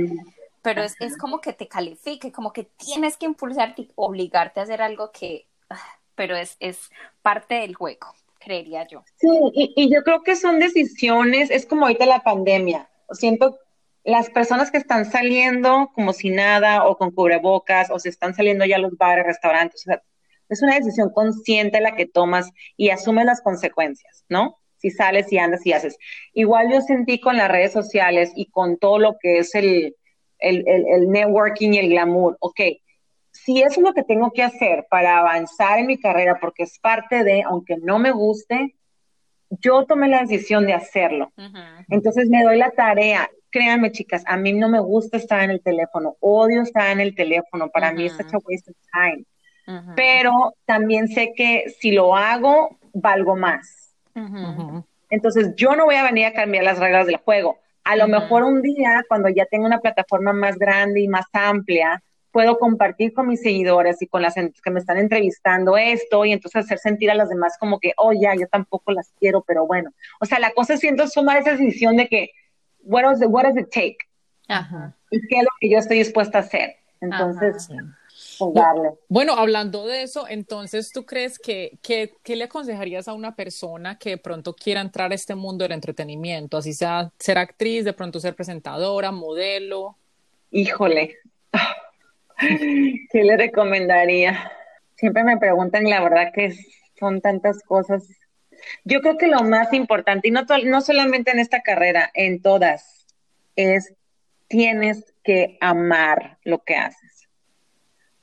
[0.62, 4.82] Pero es, es, como que te califique, como que tienes que impulsarte, obligarte a hacer
[4.82, 6.90] algo que, ah, pero es, es
[7.22, 8.08] parte del juego,
[8.46, 9.04] creería yo.
[9.18, 12.90] Sí, y, yo creo que son decisiones, es como ahorita la pandemia.
[13.12, 13.60] Siento
[14.04, 18.64] las personas que están saliendo como si nada o con cubrebocas o se están saliendo
[18.66, 20.02] ya a los bares, restaurantes, o sea,
[20.48, 24.60] es una decisión consciente la que tomas y asumes las consecuencias, ¿no?
[24.78, 25.98] si sales y andas y haces.
[26.34, 29.96] Igual yo sentí con las redes sociales y con todo lo que es el,
[30.38, 32.60] el, el, networking y el glamour, ok,
[33.46, 36.80] si eso es lo que tengo que hacer para avanzar en mi carrera, porque es
[36.80, 38.76] parte de, aunque no me guste,
[39.50, 41.32] yo tomé la decisión de hacerlo.
[41.90, 43.30] Entonces me doy la tarea.
[43.52, 47.14] Créanme, chicas, a mí no me gusta estar en el teléfono, odio estar en el
[47.14, 49.24] teléfono, para mí es such a waste of time.
[49.96, 53.94] Pero también sé que si lo hago, valgo más.
[55.12, 57.60] Entonces, yo no voy a venir a cambiar las reglas del juego.
[57.84, 62.02] A lo mejor un día, cuando ya tengo una plataforma más grande y más amplia,
[62.36, 66.66] puedo compartir con mis seguidores y con las que me están entrevistando esto y entonces
[66.66, 69.94] hacer sentir a las demás como que, oh, ya, yo tampoco las quiero, pero bueno.
[70.20, 72.32] O sea, la cosa es siento tomar esa decisión de que,
[72.82, 74.00] what does, it, what does it take?
[75.12, 76.76] Y qué es lo que yo estoy dispuesta a hacer.
[77.00, 77.70] Entonces,
[79.08, 84.10] bueno, hablando de eso, entonces, ¿tú crees que, qué le aconsejarías a una persona que
[84.10, 86.58] de pronto quiera entrar a este mundo del entretenimiento?
[86.58, 89.96] Así sea ser actriz, de pronto ser presentadora, modelo.
[90.52, 91.16] Híjole,
[93.12, 94.52] ¿qué le recomendaría?
[94.96, 96.54] Siempre me preguntan, la verdad que
[97.00, 98.08] son tantas cosas.
[98.84, 103.06] Yo creo que lo más importante, y no, no solamente en esta carrera, en todas,
[103.56, 103.94] es
[104.48, 107.28] tienes que amar lo que haces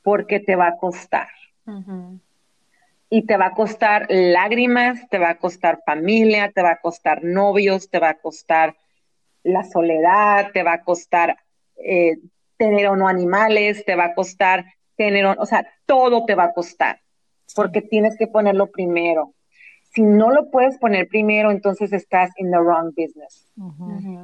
[0.02, 1.28] porque te va a costar.
[3.08, 7.22] Y te va a costar lágrimas, te va a costar familia, te va a costar
[7.22, 8.76] novios, te va a costar
[9.44, 11.36] la soledad, te va a costar
[11.76, 12.16] eh,
[12.62, 14.64] tener o no animales, te va a costar
[14.96, 17.00] tener, o sea, todo te va a costar,
[17.56, 19.34] porque tienes que ponerlo primero.
[19.92, 23.48] Si no lo puedes poner primero, entonces estás in the wrong business.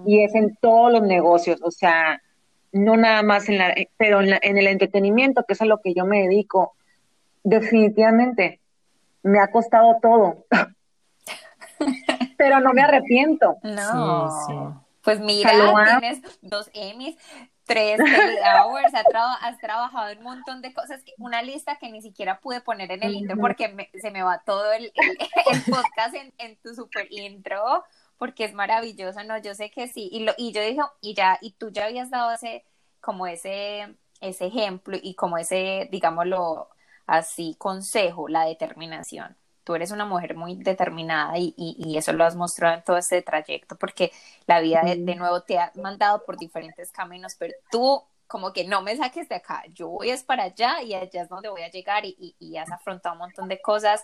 [0.07, 2.23] Y es en todos los negocios, o sea,
[2.71, 6.07] no nada más en la, pero en, el entretenimiento, que es a lo que yo
[6.07, 6.77] me dedico,
[7.43, 8.61] definitivamente
[9.25, 10.47] me ha costado todo.
[12.39, 13.57] pero no me arrepiento.
[13.65, 14.85] No.
[15.03, 15.51] Pues mira,
[15.99, 17.17] tienes dos Emmys,
[17.69, 22.61] tres hours, has, trabajado en un montón de cosas, una lista que ni siquiera pude
[22.61, 24.91] poner en el intro porque se me va todo el,
[25.71, 27.85] podcast en, en, tu super intro
[28.17, 29.39] porque es maravilloso, ¿no?
[29.39, 32.11] Yo sé que sí, y, lo, y yo dije, y ya, y tú ya habías
[32.11, 32.65] dado ese,
[33.01, 36.69] como ese, ese ejemplo y como ese, digámoslo
[37.07, 39.37] así, consejo, la determinación.
[39.69, 43.21] Tú eres una mujer muy determinada y, y, eso lo has mostrado en todo este
[43.21, 44.13] trayecto, porque
[44.47, 48.81] la vida de, nuevo te ha mandado por diferentes caminos, pero tú como que no
[48.81, 51.71] me saques de acá, yo voy es para allá y allá es donde voy a
[51.71, 54.03] llegar y, y has afrontado un montón de cosas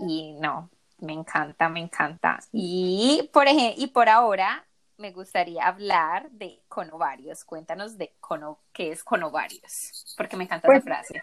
[0.00, 0.68] y no,
[0.98, 2.40] me encanta, me encanta.
[2.50, 7.44] Y por ejemplo, y por ahora me gustaría hablar de conovarios.
[7.44, 11.22] Cuéntanos de cono, qué es conovarios, porque me encanta la pues, frase.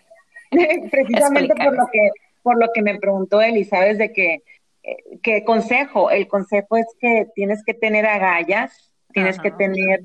[0.91, 2.09] Precisamente por lo que
[2.45, 4.43] por lo que me preguntó Eli, sabes de que
[4.83, 10.01] eh, qué consejo, el consejo es que tienes que tener agallas, tienes que tener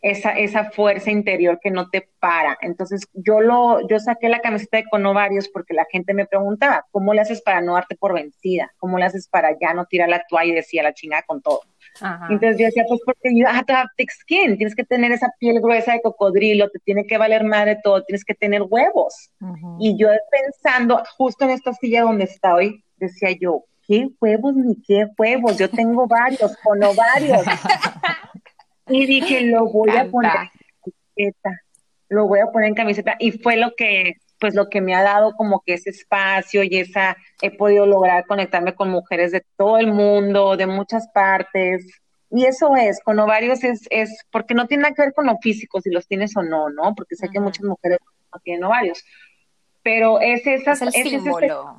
[0.00, 2.56] esa, esa fuerza interior que no te para.
[2.62, 7.12] Entonces, yo lo, yo saqué la camiseta de Conovarios porque la gente me preguntaba, ¿cómo
[7.12, 8.72] le haces para no darte por vencida?
[8.78, 11.60] ¿Cómo le haces para ya no tirar la toalla y decía la chingada con todo?
[12.00, 15.28] Entonces yo decía, pues porque you have to have thick skin, tienes que tener esa
[15.38, 19.30] piel gruesa de cocodrilo, te tiene que valer madre todo, tienes que tener huevos.
[19.78, 25.06] Y yo pensando, justo en esta silla donde estoy, decía yo, ¿qué huevos ni qué
[25.18, 25.58] huevos?
[25.58, 27.42] Yo tengo varios, con varios.
[28.88, 31.62] Y dije, lo voy a poner en camiseta,
[32.08, 33.16] lo voy a poner en camiseta.
[33.18, 36.76] Y fue lo que, pues lo que me ha dado como que ese espacio y
[36.76, 41.86] esa, he podido lograr conectarme con mujeres de todo el mundo, de muchas partes.
[42.28, 45.38] Y eso es, con ovarios es, es, porque no tiene nada que ver con lo
[45.38, 46.92] físico, si los tienes o no, ¿no?
[46.96, 48.00] Porque sé que muchas mujeres
[48.34, 49.04] no tienen ovarios.
[49.84, 51.78] Pero es esa, es el símbolo.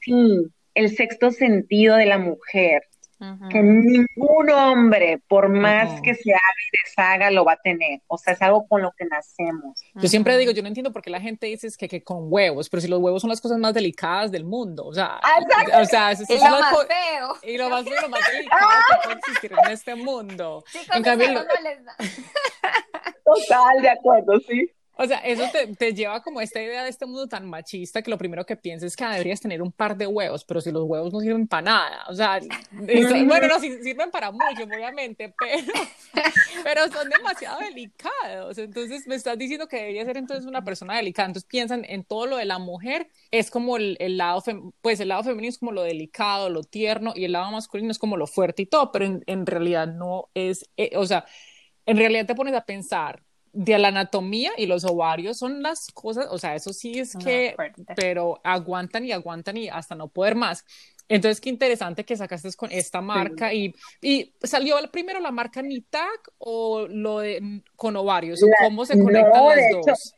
[0.00, 2.82] sí, el sexto sentido de la mujer
[3.50, 8.00] que ningún hombre, por más que se haga y deshaga, lo va a tener.
[8.06, 9.80] O sea, es algo con lo que nacemos.
[9.94, 12.68] Yo siempre digo, yo no entiendo por qué la gente dice que, que con huevos,
[12.68, 14.84] pero si los huevos son las cosas más delicadas del mundo.
[14.84, 15.20] O sea,
[15.80, 17.36] o sea es, y lo más feo.
[17.42, 20.64] Y lo más feo, lo más delicado que puede existir en este mundo.
[20.70, 21.96] Chicos, en cambio, no les da.
[23.24, 24.70] Total, de acuerdo, sí.
[24.96, 25.42] O sea, eso
[25.76, 28.88] te, lleva como esta idea de este mundo tan machista que lo primero que piensas
[28.88, 31.62] es que deberías tener un par de huevos, pero si los huevos no sirven para
[31.62, 32.38] nada, o sea,
[32.70, 35.72] bueno, no, sirven para mucho, obviamente, pero,
[36.62, 38.58] pero son demasiado delicados.
[38.58, 41.26] Entonces, me estás diciendo que debería ser entonces una persona delicada.
[41.26, 44.42] Entonces, piensan en todo lo de la mujer, es como el, lado,
[44.80, 47.98] pues el lado femenino es como lo delicado, lo tierno, y el lado masculino es
[47.98, 51.24] como lo fuerte y todo, pero en, realidad no es, eh, o sea,
[51.86, 53.24] en realidad te pones a pensar
[53.54, 57.54] de la anatomía y los ovarios son las cosas, o sea, eso sí es que,
[57.96, 60.64] pero aguantan y aguantan y hasta no poder más.
[61.08, 66.32] Entonces, qué interesante que sacaste con esta marca y, y salió primero la marca Nitac
[66.38, 70.14] o lo de con ovarios, ¿cómo se conectan las dos?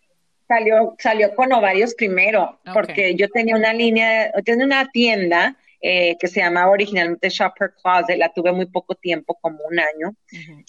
[0.49, 6.29] Salió, salió con ovarios primero, porque yo tenía una línea, tenía una tienda eh, que
[6.29, 10.15] se llamaba originalmente Shopper Closet, la tuve muy poco tiempo, como un año,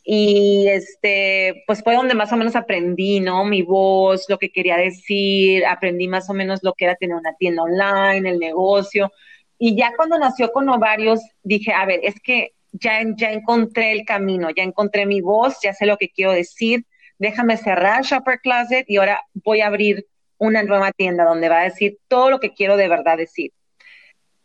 [0.03, 3.45] y este, pues fue donde más o menos aprendí, ¿no?
[3.45, 7.36] Mi voz, lo que quería decir, aprendí más o menos lo que era tener una
[7.36, 9.12] tienda online, el negocio,
[9.58, 14.05] y ya cuando nació con ovarios, dije, a ver, es que ya, ya encontré el
[14.05, 16.86] camino, ya encontré mi voz, ya sé lo que quiero decir,
[17.18, 20.05] déjame cerrar Shopper Closet y ahora voy a abrir
[20.38, 23.51] una nueva tienda donde va a decir todo lo que quiero de verdad decir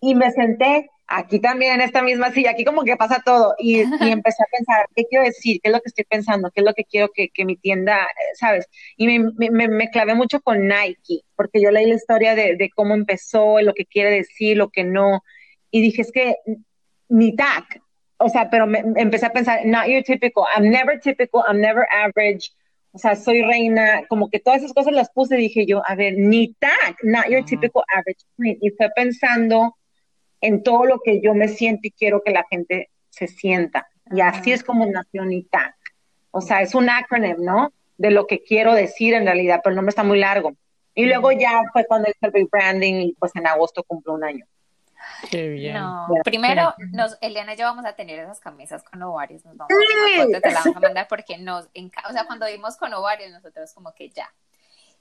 [0.02, 3.80] y me senté aquí también en esta misma silla, aquí como que pasa todo, y,
[4.20, 5.60] empecé a pensar, ¿qué quiero decir?
[5.62, 6.50] ¿Qué es lo que estoy pensando?
[6.50, 8.68] ¿Qué es lo que quiero que, que mi tienda, sabes?
[8.96, 12.70] Y me, me, me, clavé mucho con Nike, porque yo leí la historia de, de,
[12.70, 15.22] cómo empezó, lo que quiere decir, lo que no,
[15.70, 16.34] y dije, es que
[17.08, 17.80] ni tac,
[18.16, 21.86] o sea, pero me, empecé a pensar, not your typical, I'm never typical, I'm never
[21.92, 22.50] average,
[22.90, 26.14] o sea, soy reina, como que todas esas cosas las puse, dije yo, a ver,
[26.16, 29.76] ni tac, not your typical average y fue pensando
[30.42, 33.88] en todo lo que yo me siento y quiero que la gente se sienta.
[34.10, 35.74] Y así es como nació NITAC.
[36.32, 37.72] O sea, es un acronym, ¿no?
[37.96, 40.54] De lo que quiero decir en realidad, pero el nombre está muy largo.
[40.94, 44.44] Y luego ya fue cuando hice el rebranding y pues en agosto cumplió un año.
[45.30, 45.74] Qué bien.
[45.74, 49.72] No, primero, nos, Eliana y yo vamos a tener esas camisas con ovarios, nos vamos
[49.72, 53.72] a te la vamos a mandar porque nos, o sea, cuando vimos con ovarios, nosotros
[53.72, 54.32] como que ya.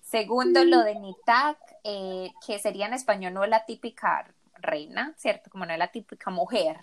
[0.01, 4.27] Segundo, lo de NITAC, eh, que sería en español no la típica
[4.61, 5.49] reina, ¿cierto?
[5.49, 6.77] Como no es la típica mujer,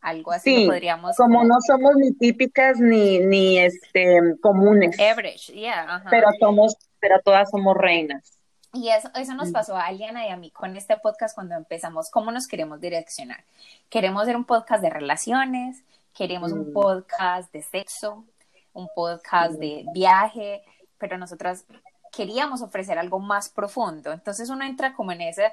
[0.00, 1.16] algo así podríamos...
[1.16, 4.98] Como no somos ni típicas ni, ni este, comunes.
[4.98, 6.02] Average, yeah.
[6.10, 8.38] Pero, somos, pero todas somos reinas.
[8.74, 12.10] Y eso, eso nos pasó a Aliana y a mí con este podcast cuando empezamos,
[12.10, 13.44] ¿cómo nos queremos direccionar?
[13.90, 16.72] Queremos hacer un podcast de relaciones, queremos un mm.
[16.72, 18.24] podcast de sexo,
[18.72, 20.62] un podcast de viaje,
[20.98, 21.66] pero nosotras
[22.12, 24.12] queríamos ofrecer algo más profundo.
[24.12, 25.52] Entonces uno entra como en ese,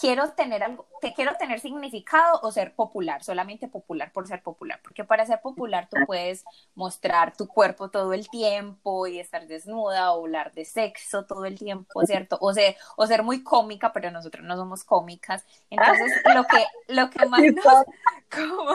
[0.00, 4.80] quiero tener algo, te quiero tener significado o ser popular, solamente popular por ser popular,
[4.82, 6.44] porque para ser popular tú puedes
[6.74, 11.58] mostrar tu cuerpo todo el tiempo y estar desnuda o hablar de sexo todo el
[11.58, 12.38] tiempo, ¿cierto?
[12.40, 15.44] O ser, o ser muy cómica, pero nosotros no somos cómicas.
[15.70, 17.64] Entonces, lo que, lo que más nos,
[18.34, 18.74] como,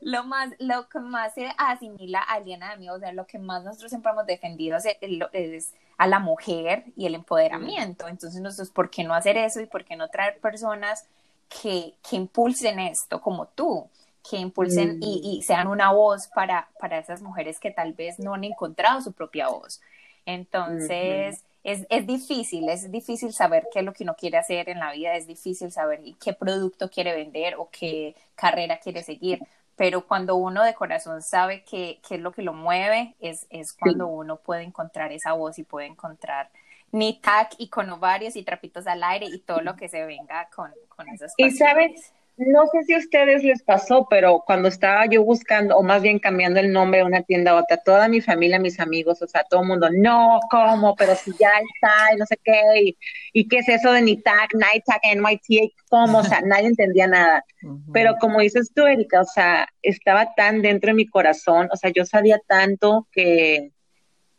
[0.00, 3.38] lo más, lo que más se asimila a Aliena de mí, o sea, lo que
[3.38, 4.86] más nosotros siempre hemos defendido es,
[5.32, 8.08] es a la mujer y el empoderamiento.
[8.08, 11.04] Entonces, nosotros, ¿por qué no hacer eso y por qué no traer personas
[11.48, 13.86] que, que impulsen esto como tú?
[14.28, 18.44] que impulsen y, sean una voz para, para esas mujeres que tal vez no han
[18.44, 19.80] encontrado su propia voz.
[20.26, 24.80] Entonces, es, es, difícil, es difícil saber qué es lo que uno quiere hacer en
[24.80, 29.40] la vida, es difícil saber qué producto quiere vender o qué carrera quiere seguir,
[29.78, 33.72] pero cuando uno de corazón sabe qué, qué es lo que lo mueve, es, es
[33.72, 36.50] cuando uno puede encontrar esa voz y puede encontrar
[36.90, 40.48] ni tac y con ovarios y trapitos al aire y todo lo que se venga
[40.50, 45.06] con, con esas Y sabes, no sé si a ustedes les pasó, pero cuando estaba
[45.06, 48.20] yo buscando, o más bien cambiando el nombre de una tienda a otra, toda mi
[48.20, 50.94] familia, mis amigos, o sea, todo el mundo, no, ¿cómo?
[50.94, 52.94] Pero si ya está, y no sé qué,
[53.32, 56.18] y, qué es eso de NITAC, NITAC, NYT, ¿cómo?
[56.18, 57.44] O sea, nadie entendía nada.
[57.92, 61.90] Pero como dices tú, Erika, o sea, estaba tan dentro de mi corazón, o sea,
[61.90, 63.72] yo sabía tanto que,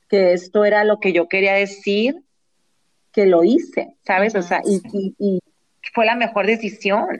[0.08, 2.24] que esto era lo que yo quería decir,
[3.12, 4.36] que lo hice, ¿sabes?
[4.36, 4.82] O sea, y,
[5.18, 5.40] y
[5.94, 7.20] fue la mejor decisión.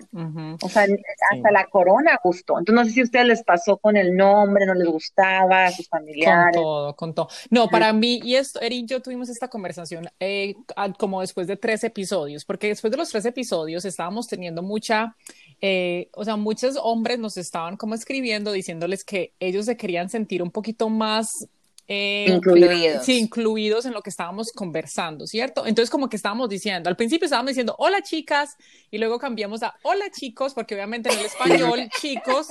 [0.62, 0.86] O sea,
[1.32, 2.60] hasta la corona gustó.
[2.60, 5.72] Entonces, no sé si a ustedes les pasó con el nombre, no les gustaba, a
[5.72, 6.56] sus familiares.
[6.56, 7.28] Con todo, con todo.
[7.50, 10.56] No, para mí, y esto, Eri y yo tuvimos esta conversación eh,
[10.98, 15.16] como después de tres episodios, porque después de los tres episodios estábamos teniendo mucha,
[15.62, 20.42] eh, o sea, muchos hombres nos estaban como escribiendo diciéndoles que ellos se querían sentir
[20.42, 21.48] un poquito más
[21.92, 23.04] eh, incluidos.
[23.04, 25.66] Sí, incluidos en lo que estábamos conversando, ¿cierto?
[25.66, 28.58] Entonces, como que estábamos diciendo, al principio estábamos diciendo, hola chicas,
[28.92, 32.50] y luego cambiamos a hola chicos, porque obviamente en el español, chicos.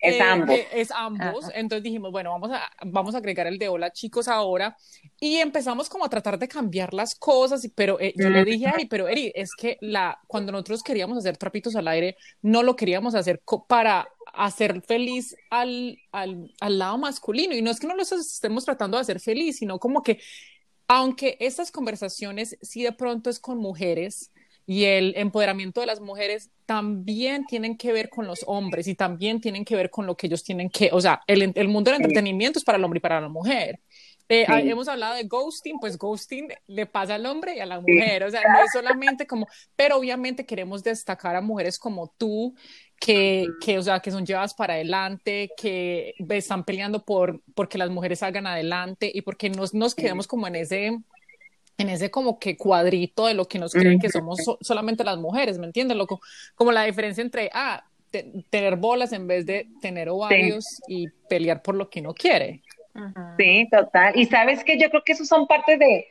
[0.00, 0.56] Es eh, ambos.
[0.56, 1.46] Eh, es ambos.
[1.54, 4.76] Entonces dijimos, bueno, vamos a, vamos a agregar el de hola chicos ahora.
[5.20, 8.86] Y empezamos como a tratar de cambiar las cosas, pero yo le dije a Eri,
[8.86, 13.14] pero Eri, es que la, cuando nosotros queríamos hacer trapitos al aire, no lo queríamos
[13.14, 17.54] hacer para hacer feliz al, al, al, lado masculino.
[17.54, 20.20] Y no es que no lo estemos tratando de hacer feliz, sino como que,
[20.86, 24.30] aunque estas conversaciones sí de pronto es con mujeres
[24.70, 29.40] y el empoderamiento de las mujeres también tienen que ver con los hombres y también
[29.40, 32.02] tienen que ver con lo que ellos tienen que, o sea, el, el mundo del
[32.02, 33.80] entretenimiento es para el hombre y para la mujer.
[34.28, 38.24] Eh, hemos hablado de ghosting, pues ghosting le pasa al hombre y a la mujer,
[38.24, 42.54] o sea, no es solamente como, pero obviamente queremos destacar a mujeres como tú,
[43.00, 47.88] que, que, o sea, que son llevadas para adelante, que están peleando por porque las
[47.88, 50.98] mujeres salgan adelante y porque nos, nos quedemos como en ese,
[51.78, 55.58] en ese como que cuadrito de lo que nos creen que somos solamente las mujeres,
[55.58, 55.96] ¿me entiendes?
[55.96, 56.20] Loco?
[56.56, 57.84] Como la diferencia entre, ah,
[58.50, 62.62] tener bolas en vez de tener ovarios y pelear por lo que no quiere.
[63.38, 64.18] Sí, total.
[64.18, 66.06] Y sabes que yo creo que eso son parte de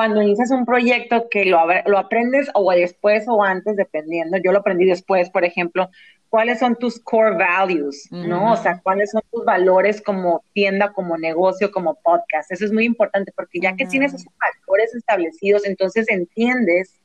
[0.00, 4.38] cuando inicias un proyecto que lo, lo aprendes o después o antes, dependiendo.
[4.38, 5.90] Yo lo aprendí después, por ejemplo,
[6.30, 8.52] cuáles son tus core values, ¿no?
[8.52, 12.50] O sea, cuáles son tus valores como tienda, como negocio, como podcast.
[12.50, 14.32] Eso es muy importante porque ya que tienes esos
[14.66, 16.98] valores establecidos, entonces entiendes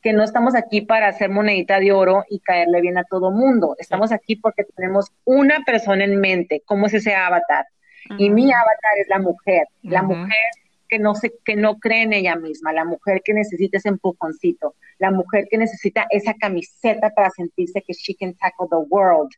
[0.00, 3.76] que no estamos aquí para hacer monedita de oro y caerle bien a todo mundo.
[3.78, 6.62] Estamos aquí porque tenemos una persona en mente.
[6.64, 7.66] ¿Cómo es ese avatar?
[8.16, 9.66] Y mi avatar es la mujer.
[9.82, 10.38] La mujer
[10.92, 14.74] que no, se, que no cree en ella misma, la mujer que necesita ese empujoncito,
[15.02, 19.30] la mujer que necesita esa camiseta para sentirse que she can tackle the world.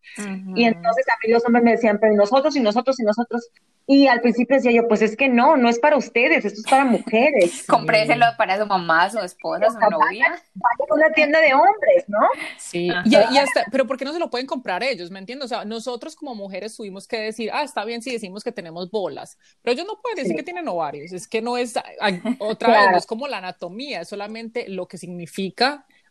[0.55, 3.49] Y entonces a mí los hombres me decían, pero nosotros y nosotros y nosotros,
[3.87, 6.67] y al principio decía yo, pues es que no, no es para ustedes, esto es
[6.69, 7.65] para mujeres.
[7.69, 10.27] Compréselo para su mamá, su esposa, su novia.
[10.55, 12.21] Vaya a una tienda de hombres, ¿no?
[12.59, 15.11] Sí, y, hasta, pero ¿por qué no se lo pueden comprar ellos?
[15.11, 15.47] ¿Me entiendes?
[15.47, 18.91] O sea, nosotros como mujeres tuvimos que decir, ah, está bien si decimos que tenemos
[18.91, 21.75] bolas, pero ellos no pueden decir que tienen ovarios, es que no es,
[22.39, 25.53] otra vez, no es como la anatomía, es solamente lo que significa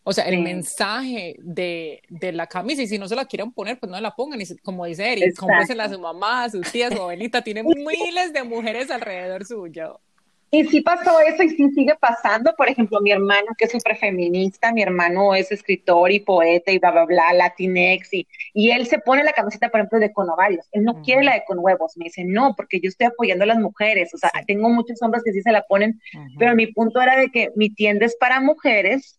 [0.05, 3.79] o sea, el mensaje de, de, la camisa, y si no se la quieren poner,
[3.79, 4.41] pues no la pongan.
[4.41, 7.41] Y como dice Eric, cómprensela a su mamá, a sus tías, su abuelita.
[7.41, 10.01] Tiene miles de mujeres alrededor suyo.
[10.51, 12.53] Y sí pasó eso y sí sigue pasando.
[12.55, 16.77] Por ejemplo, mi hermano, que es súper feminista, mi hermano es escritor y poeta y
[16.77, 20.29] bla, bla, bla, latinex, y, y él se pone la camiseta, por ejemplo, de con
[20.29, 20.67] ovarios.
[20.73, 21.97] Él no quiere la de con huevos.
[21.97, 24.13] Me dice, no, porque yo estoy apoyando a las mujeres.
[24.13, 25.99] O sea, tengo muchos hombres que sí se la ponen,
[26.37, 29.17] pero mi punto era de que mi tienda es para mujeres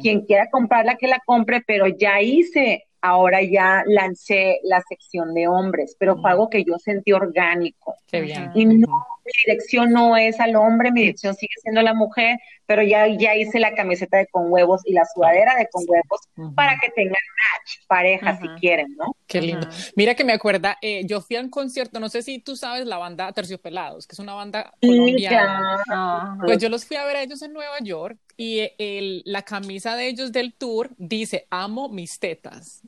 [0.00, 5.48] quien quiera comprarla, que la compre, pero ya hice, ahora ya lancé la sección de
[5.48, 7.94] hombres, pero fue algo que yo sentí orgánico.
[8.06, 8.50] Qué bien.
[8.54, 12.82] Y no, mi dirección no es al hombre, mi dirección sigue siendo la mujer, pero
[12.82, 16.78] ya, ya hice la camiseta de con huevos y la sudadera de con huevos para
[16.78, 19.16] que tengan match, pareja si quieren, ¿no?
[19.26, 19.68] Qué lindo.
[19.96, 22.86] Mira que me acuerda, eh, yo fui a un concierto, no sé si tú sabes
[22.86, 26.36] la banda Terciopelados, que es una banda colombiana.
[26.44, 29.96] Pues yo los fui a ver a ellos en Nueva York y el, la camisa
[29.96, 32.82] de ellos del tour dice, amo mis tetas.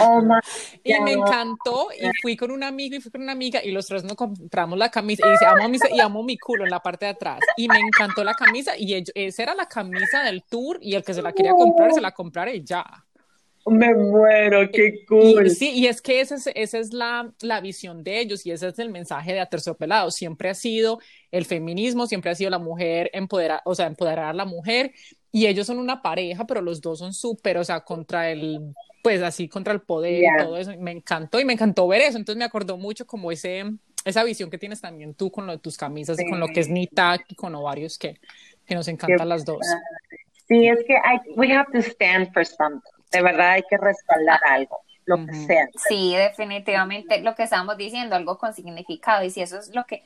[0.00, 0.22] Oh,
[0.84, 3.86] y me encantó y fui con un amigo y fui con una amiga y los
[3.86, 6.80] tres nos compramos la camisa y dice amo mi, y amo mi culo en la
[6.80, 10.78] parte de atrás y me encantó la camisa y esa era la camisa del tour
[10.80, 12.84] y el que se la quería comprar se la comprara y ya.
[13.64, 15.48] Me muero, qué cool.
[15.48, 18.66] sí, y es que esa es, esa es la, la, visión de ellos y ese
[18.66, 20.10] es el mensaje de Aterciopelado.
[20.10, 20.98] Siempre ha sido
[21.30, 24.92] el feminismo, siempre ha sido la mujer empoderar, o sea, empoderar a la mujer
[25.32, 29.20] y ellos son una pareja, pero los dos son súper, o sea, contra el pues
[29.22, 30.72] así contra el poder y todo eso.
[30.78, 32.18] Me encantó y me encantó ver eso.
[32.18, 33.64] Entonces me acordó mucho como ese,
[34.04, 36.60] esa visión que tienes también tú con lo de tus camisas y con lo que
[36.60, 38.20] es Nita y con ovarios que,
[38.64, 39.66] que nos encantan las dos.
[40.46, 42.80] Sí, es que hay, we have to stand for something.
[43.10, 45.68] De verdad hay que respaldar algo, lo que sea.
[45.88, 49.24] Sí, definitivamente lo que estamos diciendo, algo con significado.
[49.24, 50.04] Y si eso es lo que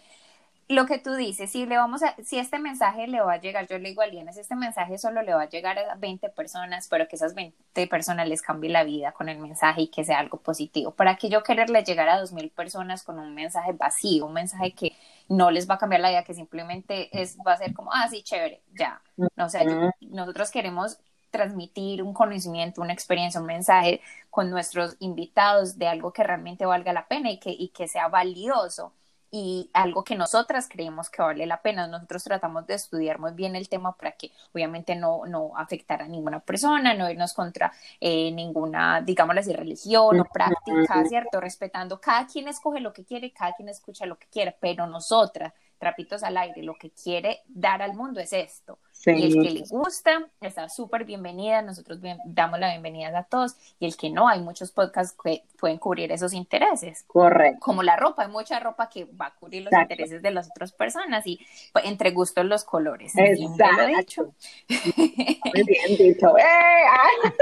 [0.69, 3.69] lo que tú dices, si le vamos a, si este mensaje le va a llegar,
[3.69, 6.89] yo le digo a Lienes, este mensaje solo le va a llegar a 20 personas,
[6.89, 10.19] pero que esas 20 personas les cambie la vida con el mensaje y que sea
[10.19, 10.91] algo positivo.
[10.91, 14.93] ¿Para que yo quererle llegar a 2.000 personas con un mensaje vacío, un mensaje que
[15.29, 18.09] no les va a cambiar la vida, que simplemente es, va a ser como, ah,
[18.09, 19.01] sí, chévere, ya.
[19.17, 19.63] No, o sea,
[20.01, 20.99] nosotros queremos
[21.31, 24.01] transmitir un conocimiento, una experiencia, un mensaje
[24.31, 28.09] con nuestros invitados de algo que realmente valga la pena y que, y que sea
[28.09, 28.93] valioso
[29.31, 31.87] y algo que nosotras creemos que vale la pena.
[31.87, 36.09] Nosotros tratamos de estudiar muy bien el tema para que obviamente no, no afectara a
[36.09, 41.41] ninguna persona, no irnos contra eh, ninguna, digámoslo así, religión o práctica, ¿cierto?
[41.41, 45.53] Respetando, cada quien escoge lo que quiere, cada quien escucha lo que quiere, pero nosotras
[45.79, 48.79] trapitos al aire, lo que quiere dar al mundo es esto.
[49.07, 53.55] Y el que le gusta está súper bienvenida, nosotros damos la bienvenida a todos.
[53.79, 57.05] Y el que no, hay muchos podcasts que pueden cubrir esos intereses.
[57.07, 57.61] Correcto.
[57.61, 60.73] Como la ropa, hay mucha ropa que va a cubrir los intereses de las otras
[60.73, 61.39] personas y
[61.73, 63.13] pues, entre gustos los colores.
[63.17, 63.77] Exacto.
[63.77, 64.35] Lo dicho.
[64.69, 66.37] Muy bien dicho.
[66.39, 66.85] ¡Eh!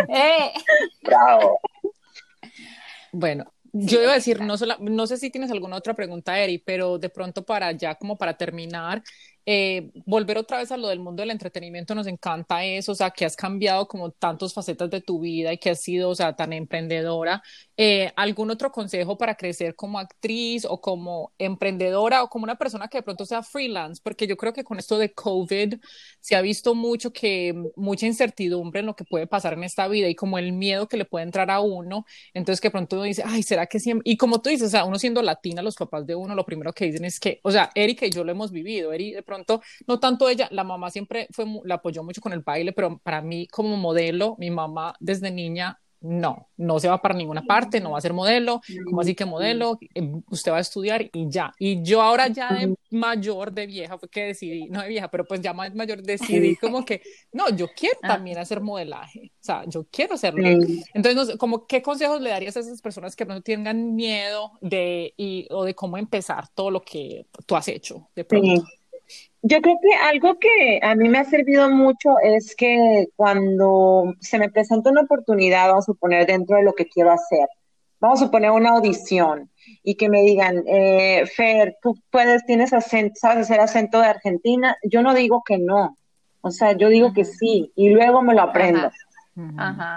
[0.08, 0.52] ¡Eh!
[1.02, 1.60] ¡Bravo!
[3.12, 6.98] Bueno, yo iba a decir, no, no sé si tienes alguna otra pregunta, Eri, pero
[6.98, 9.02] de pronto para ya, como para terminar,
[9.46, 13.10] eh, volver otra vez a lo del mundo del entretenimiento, nos encanta eso, o sea,
[13.10, 16.34] que has cambiado como tantas facetas de tu vida y que has sido, o sea,
[16.34, 17.42] tan emprendedora.
[17.76, 22.88] Eh, ¿Algún otro consejo para crecer como actriz o como emprendedora o como una persona
[22.88, 24.00] que de pronto sea freelance?
[24.02, 25.74] Porque yo creo que con esto de COVID
[26.20, 30.08] se ha visto mucho que mucha incertidumbre en lo que puede pasar en esta vida
[30.08, 32.06] y como el miedo que le puede entrar a uno.
[32.32, 34.10] Entonces que de pronto uno dice, ay, ¿será que siempre?
[34.10, 36.72] Y como tú dices, o sea, uno siendo latina, los papás de uno, lo primero
[36.72, 39.33] que dicen es que, o sea, Erika y yo lo hemos vivido, Eri de pronto,
[39.86, 43.20] no tanto ella, la mamá siempre fue, la apoyó mucho con el baile, pero para
[43.22, 47.92] mí como modelo, mi mamá desde niña no, no se va para ninguna parte, no
[47.92, 49.78] va a ser modelo, como así que modelo?
[49.94, 51.54] Em, usted va a estudiar y ya.
[51.58, 55.24] Y yo ahora ya de mayor, de vieja, fue que decidí, no de vieja, pero
[55.24, 57.00] pues ya más mayor decidí como que,
[57.32, 58.08] no, yo quiero ah.
[58.08, 60.46] también hacer modelaje, o sea, yo quiero hacerlo.
[60.92, 65.46] Entonces, como, ¿qué consejos le darías a esas personas que no tengan miedo de, y,
[65.50, 68.62] o de cómo empezar todo lo que tú has hecho de pronto?
[69.42, 74.38] Yo creo que algo que a mí me ha servido mucho es que cuando se
[74.38, 77.46] me presenta una oportunidad, vamos a suponer dentro de lo que quiero hacer,
[78.00, 79.50] vamos a suponer una audición
[79.82, 84.76] y que me digan, eh, Fer, tú puedes, tienes acento, sabes hacer acento de Argentina,
[84.82, 85.98] yo no digo que no,
[86.40, 88.90] o sea, yo digo que sí y luego me lo aprendo.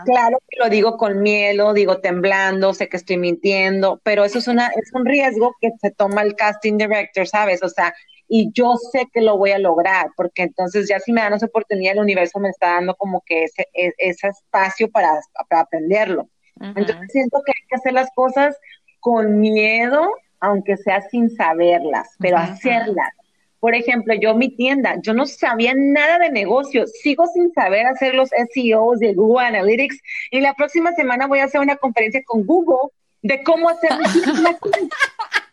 [0.05, 4.47] Claro que lo digo con miedo, digo temblando, sé que estoy mintiendo, pero eso es,
[4.47, 7.61] una, es un riesgo que se toma el casting director, ¿sabes?
[7.61, 7.93] O sea,
[8.27, 11.45] y yo sé que lo voy a lograr, porque entonces ya si me dan esa
[11.45, 15.11] oportunidad, el universo me está dando como que ese, e, ese espacio para,
[15.49, 16.29] para aprenderlo.
[16.59, 18.57] Entonces siento que hay que hacer las cosas
[18.99, 20.09] con miedo,
[20.39, 23.11] aunque sea sin saberlas, pero hacerlas.
[23.59, 28.13] Por ejemplo, yo mi tienda, yo no sabía nada de negocios, sigo sin saber hacer
[28.13, 29.99] los SEOs de Google Analytics
[30.31, 33.91] y la próxima semana voy a hacer una conferencia con Google de cómo hacer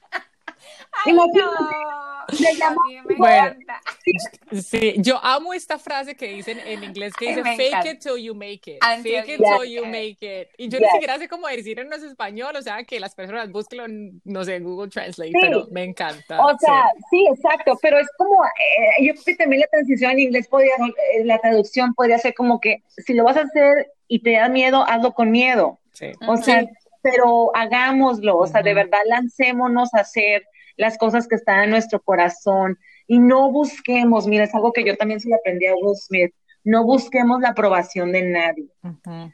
[3.17, 3.55] bueno,
[4.53, 8.35] sí, yo amo esta frase que dicen en inglés que dice fake it till you
[8.35, 8.83] make it.
[9.03, 10.49] fake it till you make it.
[10.57, 13.51] Y yo ni siquiera sé cómo decir en nuestro español, o sea, que las personas
[13.51, 16.45] busquen, no sé, Google Translate, pero me encanta.
[16.45, 17.27] O sea, sí.
[17.33, 20.75] exacto, pero es como, eh, yo creo que también la transición en inglés podría,
[21.15, 24.49] eh, la traducción podría ser como que si lo vas a hacer y te da
[24.49, 25.79] miedo, hazlo con miedo.
[25.93, 26.13] Sí.
[26.27, 26.65] O sea,
[27.03, 32.01] pero hagámoslo, o sea, de verdad lancémonos a hacer las cosas que están en nuestro
[32.01, 32.79] corazón.
[33.07, 36.35] Y no busquemos, mira, es algo que yo también se lo aprendí a Will Smith,
[36.65, 38.69] no busquemos la aprobación de nadie,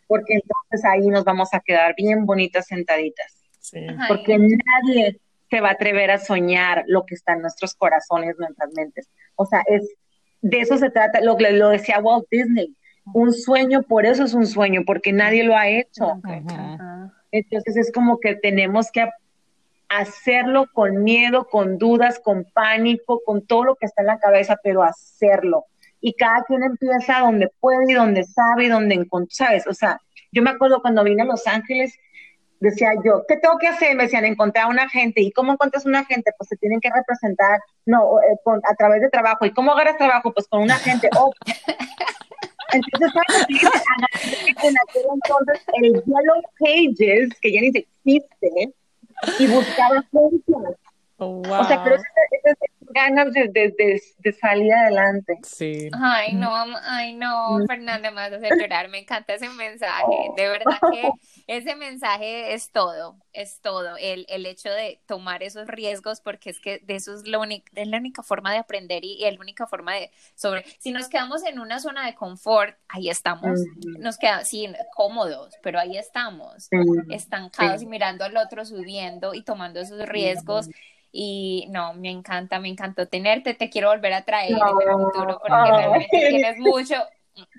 [0.09, 3.41] porque entonces ahí nos vamos a quedar bien bonitas sentaditas,
[4.09, 8.70] porque nadie se va a atrever a soñar lo que está en nuestros corazones, nuestras
[8.74, 9.09] mentes.
[9.36, 9.88] O sea, es
[10.43, 12.74] de eso se trata, lo, lo decía Walt Disney,
[13.12, 16.20] un sueño, por eso es un sueño, porque nadie lo ha hecho.
[17.32, 19.09] Entonces es como que tenemos que
[19.91, 24.57] hacerlo con miedo, con dudas, con pánico, con todo lo que está en la cabeza,
[24.62, 25.66] pero hacerlo.
[26.01, 29.66] Y cada quien empieza donde puede y donde sabe y donde encuentra, ¿sabes?
[29.66, 30.01] O sea,
[30.32, 31.93] yo me acuerdo cuando vine a Los Ángeles,
[32.61, 33.97] decía yo, ¿qué tengo que hacer?
[33.97, 35.22] Me decían, encontrar a una gente.
[35.22, 36.30] ¿Y cómo encuentras una gente?
[36.38, 38.38] Pues se tienen que representar, no, eh,
[38.70, 39.45] a través de trabajo.
[39.45, 40.32] ¿Y cómo agarras trabajo?
[40.32, 41.11] Pues con una gente.
[41.18, 41.32] Oh.
[42.72, 43.11] Entonces,
[44.62, 48.72] en aquel entonces, el Yellow Pages, que ya ni existe,
[49.39, 50.77] y buscaba juntos.
[51.18, 51.61] Oh, wow.
[51.61, 52.57] O sea, creo que esas
[52.93, 55.38] ganas de, de, de, salir adelante.
[55.43, 55.88] Sí.
[55.93, 56.51] Ay, no,
[56.82, 57.58] ay, no.
[57.67, 58.88] Fernanda, me vas a hacer llorar.
[58.88, 60.30] Me encanta ese mensaje.
[60.37, 61.11] De verdad que
[61.46, 63.96] ese mensaje es todo, es todo.
[63.99, 67.88] El, el hecho de tomar esos riesgos, porque es que de eso es, lo es
[67.88, 70.64] la única forma de aprender y, es la única forma de sobre.
[70.79, 73.61] Si nos quedamos en una zona de confort, ahí estamos.
[73.99, 76.68] Nos quedamos, sí, cómodos, pero ahí estamos,
[77.11, 80.68] estancados y mirando al otro subiendo y tomando esos riesgos.
[81.12, 85.41] Y no, me encanta, me encantó tenerte, te quiero volver a traer en el futuro
[85.41, 86.95] porque realmente tienes mucho,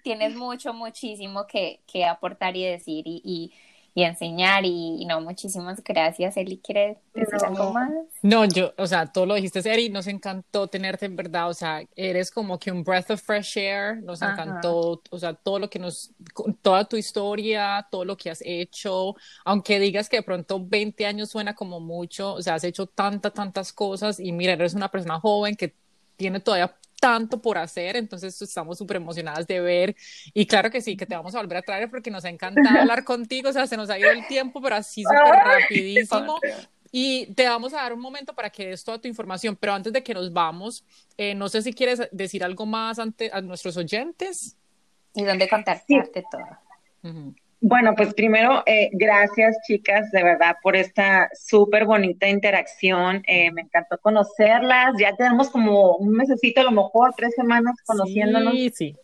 [0.04, 3.54] tienes mucho, muchísimo que, que aportar y decir y y
[3.96, 6.38] enseñar y, no, muchísimas gracias.
[6.38, 7.92] Eli, ¿quiere decir algo más?
[8.22, 11.84] No, yo, o sea, todo lo dijiste, Eri, nos encantó tenerte en verdad, o sea,
[11.96, 15.80] eres como que un breath of fresh air, nos encantó, o sea, todo lo que
[15.80, 16.12] nos,
[16.62, 21.30] toda tu historia, todo lo que has hecho, aunque digas que de pronto 20 años
[21.30, 25.20] suena como mucho, o sea, has hecho tantas, tantas cosas y mira, eres una persona
[25.20, 25.74] joven que
[26.16, 29.96] tiene todavía tanto por hacer, entonces estamos súper emocionadas de ver
[30.36, 32.62] y claro que sí, que te vamos a volver a traer porque nos ha encantado
[32.80, 36.40] hablar contigo, o sea, se nos ha ido el tiempo, pero así súper rapidísimo.
[36.92, 39.92] Y te vamos a dar un momento para que des toda tu información, pero antes
[39.92, 40.86] de que nos vamos,
[41.18, 44.56] eh, no sé si quieres decir algo más ante, a nuestros oyentes.
[45.16, 47.42] ¿Y dónde contactarte todo?
[47.64, 53.22] Bueno, pues primero, eh, gracias chicas, de verdad, por esta súper bonita interacción.
[53.28, 54.96] Eh, me encantó conocerlas.
[55.00, 58.54] Ya tenemos como un mesecito, a lo mejor tres semanas conociéndonos.
[58.54, 58.96] Sí, sí.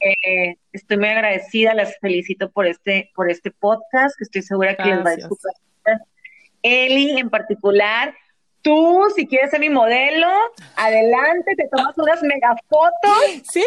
[0.00, 4.90] Eh, estoy muy agradecida, las felicito por este, por este podcast, que estoy segura que
[4.90, 5.54] les va a disculpar.
[6.62, 8.14] Eli, en particular,
[8.60, 10.28] tú, si quieres ser mi modelo,
[10.76, 13.42] adelante, te tomas unas megafotos.
[13.50, 13.64] Sí.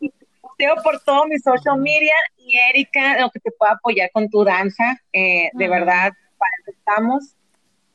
[0.82, 5.00] por todo mi social media y Erika, lo que te pueda apoyar con tu danza,
[5.12, 7.36] eh, de verdad, para eso estamos,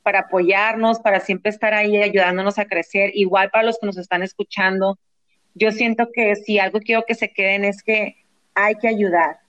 [0.01, 3.11] para apoyarnos, para siempre estar ahí ayudándonos a crecer.
[3.13, 4.97] Igual para los que nos están escuchando,
[5.55, 8.17] yo siento que si algo quiero que se queden es que
[8.55, 9.39] hay que ayudar.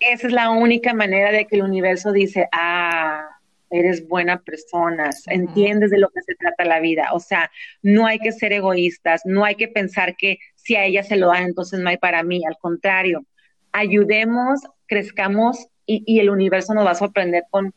[0.00, 3.28] Esa es la única manera de que el universo dice, ah,
[3.70, 7.08] eres buena persona, entiendes de lo que se trata la vida.
[7.12, 7.50] O sea,
[7.82, 11.28] no hay que ser egoístas, no hay que pensar que si a ella se lo
[11.28, 12.42] dan, entonces no hay para mí.
[12.46, 13.24] Al contrario,
[13.72, 17.72] ayudemos, crezcamos y, el universo nos va a sorprender con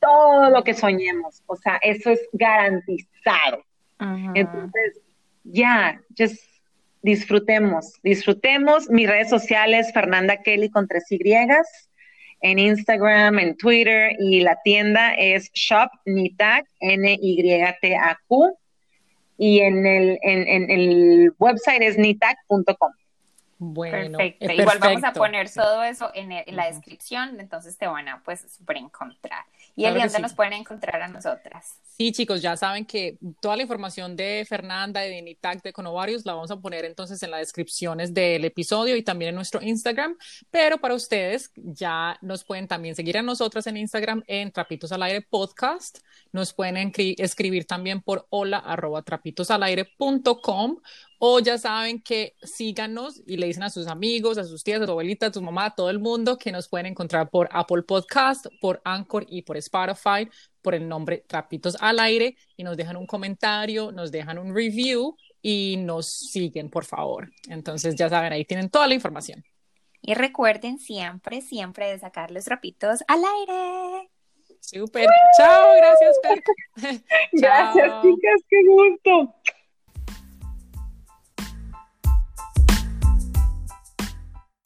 [0.00, 1.42] todo lo que soñemos.
[1.46, 3.64] O sea, eso es garantizado.
[4.34, 5.00] Entonces,
[5.44, 6.40] ya, just
[7.02, 8.88] disfrutemos, disfrutemos.
[8.88, 11.20] Mis redes sociales, Fernanda Kelly con tres Y
[12.44, 18.58] en Instagram, en Twitter y la tienda es Shop Nitak, N-Y-T-A-Q
[19.42, 22.92] y en el, en, el website es nitak.com.
[23.58, 24.52] Bueno, perfecto.
[24.52, 28.76] Igual vamos a poner todo eso en, la descripción, entonces te van a pues super
[28.76, 29.44] encontrar.
[29.74, 31.78] ¿Y el dónde nos pueden encontrar a nosotras?
[31.96, 36.34] Sí, chicos, ya saben que toda la información de Fernanda, de Nitac, de Conovarios, la
[36.34, 40.16] vamos a poner entonces en las descripciones del episodio y también en nuestro Instagram.
[40.50, 45.02] Pero para ustedes, ya nos pueden también seguir a nosotras en Instagram en Trapitos al
[45.02, 45.98] Aire Podcast.
[46.32, 50.78] Nos pueden escribir también por hola arroba trapitosalaire.com
[51.24, 54.86] o ya saben que síganos y le dicen a sus amigos, a sus tías, a
[54.86, 57.82] tu abuelita, a tu mamá, a todo el mundo que nos pueden encontrar por Apple
[57.82, 60.28] Podcast, por Anchor y por Spotify
[60.60, 65.16] por el nombre Trapitos al Aire y nos dejan un comentario, nos dejan un review
[65.40, 67.30] y nos siguen, por favor.
[67.48, 69.44] Entonces, ya saben, ahí tienen toda la información.
[70.00, 74.10] Y recuerden siempre, siempre de sacar los trapitos al aire.
[74.58, 75.06] Súper.
[75.36, 76.18] Chao, gracias,
[77.32, 79.34] gracias, chicas, qué gusto.